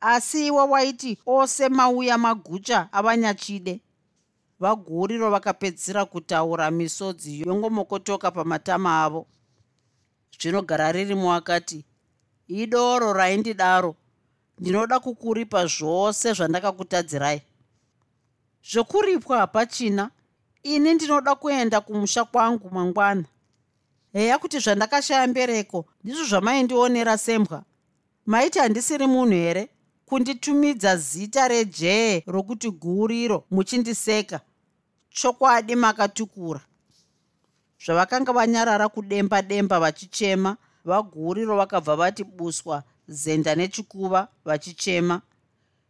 Asi 0.00 0.46
iwe 0.46 0.62
waiti 0.62 1.18
ose 1.26 1.68
mauya 1.68 2.18
magucha 2.18 2.88
avanyachide. 2.92 3.80
Vaguriro 4.60 5.30
vakapedzisira 5.30 6.04
kutaura 6.04 6.70
misodzi 6.70 7.40
yongomokotoka 7.40 8.30
pamatama 8.30 9.02
avo. 9.04 9.26
Zvinogara 10.40 10.92
ririmo 10.92 11.34
akati 11.34 11.84
idoro 12.48 13.12
raindidaro 13.12 13.94
ndinoda 14.58 15.00
kukuripa 15.00 15.66
zvose 15.66 16.32
zvandakakutadzirai 16.32 17.42
zvokuripwa 18.64 19.38
hapachina 19.38 20.10
ini 20.62 20.94
ndinoda 20.94 21.34
kuenda 21.34 21.80
kumusha 21.80 22.24
kwangu 22.24 22.70
mangwana. 22.70 23.24
Heya 24.12 24.38
kuti 24.38 24.58
zvandakashaya 24.58 25.26
mbereko 25.26 25.86
ndizvo 26.04 26.24
zvamaindionera 26.24 27.18
sembwa. 27.18 27.62
Maiti 28.26 28.58
handisiri 28.58 29.06
munhu 29.06 29.34
here? 29.34 29.68
Kunditumidza 30.06 30.96
zita 30.96 31.48
rejee 31.48 32.22
rokuti 32.26 32.70
guuriro 32.70 33.44
muchindiseka. 33.50 34.40
Chokwadi 35.10 35.76
makatukura. 35.76 36.60
Zvavakanga 37.84 38.32
vanyarara 38.32 38.88
kudemba 38.88 39.42
demba 39.42 39.80
vachichema 39.80 40.56
vaguuriro 40.84 41.56
vakabva 41.56 41.96
vati 41.96 42.24
buswa 42.24 42.82
zenda 43.08 43.54
nechikuva 43.54 44.28
vachichema 44.44 45.22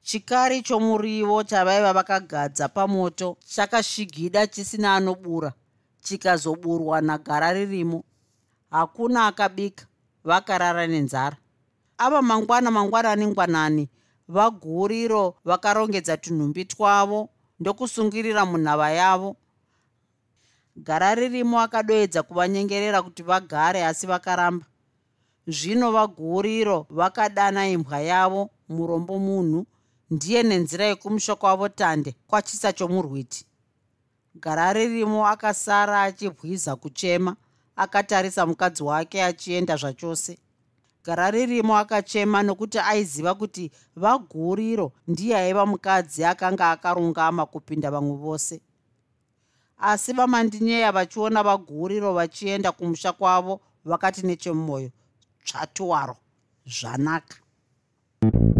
chikari 0.02 0.62
chomurivo 0.62 1.42
chavaiva 1.42 1.92
vakagadza 1.92 2.68
pamoto 2.68 3.36
chakashigida 3.54 4.46
chisina 4.46 4.94
anobura. 4.94 5.52
Chikazoburwa 6.02 7.00
nagara 7.00 7.52
ririmo. 7.52 8.04
Hakuna 8.70 9.26
akabika 9.26 9.86
vakarara 10.24 10.86
nenzara. 10.86 11.36
Ava 11.98 12.22
mangwana 12.22 12.70
mangwanani 12.70 13.26
ngwanani 13.26 13.88
vaguriro 14.28 15.34
vakarongedza 15.44 16.16
tunhumbi 16.16 16.64
twavo 16.64 17.28
ndokusungirira 17.60 18.46
munhava 18.46 18.90
yavo. 18.90 19.36
Gara 20.76 21.14
ririmo 21.14 21.60
akadoedza 21.60 22.22
kuvanyengerera 22.22 23.02
kuti 23.02 23.22
vagare 23.22 23.84
asi 23.84 24.06
vakaramba. 24.06 24.66
Zvino 25.46 25.92
vaguriro 25.92 26.86
vakadana 26.90 27.68
imbwa 27.68 28.00
yavo 28.00 28.50
murombo 28.68 29.18
munhu 29.18 29.66
ndiye 30.10 30.42
nenzira 30.42 30.84
yekumusha 30.84 31.34
kwavo 31.36 31.68
tande 31.68 32.14
kwachisa 32.26 32.72
chomurwiti. 32.72 33.46
Gara 34.34 34.72
ririmo 34.72 35.26
akasara 35.26 36.02
achibwiza 36.02 36.76
kuchema 36.76 37.36
akatarisa 37.76 38.46
mukadzi 38.46 38.82
wake 38.82 39.24
achienda 39.24 39.76
zvachose. 39.76 40.38
Gara 41.04 41.30
ririmo 41.30 41.76
akachema 41.78 42.42
nokuti 42.42 42.78
aiziva 42.78 43.34
kuti 43.34 43.70
vaguriro 43.96 44.92
ndiye 45.08 45.36
aiva 45.36 45.66
mukadzi 45.66 46.24
akanga 46.24 46.70
akarungama 46.70 47.46
kupinda 47.46 47.90
vamwe 47.90 48.16
vose. 48.16 48.60
Asi 49.78 50.12
vamandinyeya 50.12 50.92
vachiona 50.92 51.42
vaguriro 51.42 52.14
vachienda 52.14 52.72
kumusha 52.72 53.12
kwavo 53.12 53.60
vakati 53.84 54.26
nechemumwoyo 54.26 54.90
tsvatuwaro 55.44 56.16
zvanaka. 56.66 57.36
I 58.22 58.59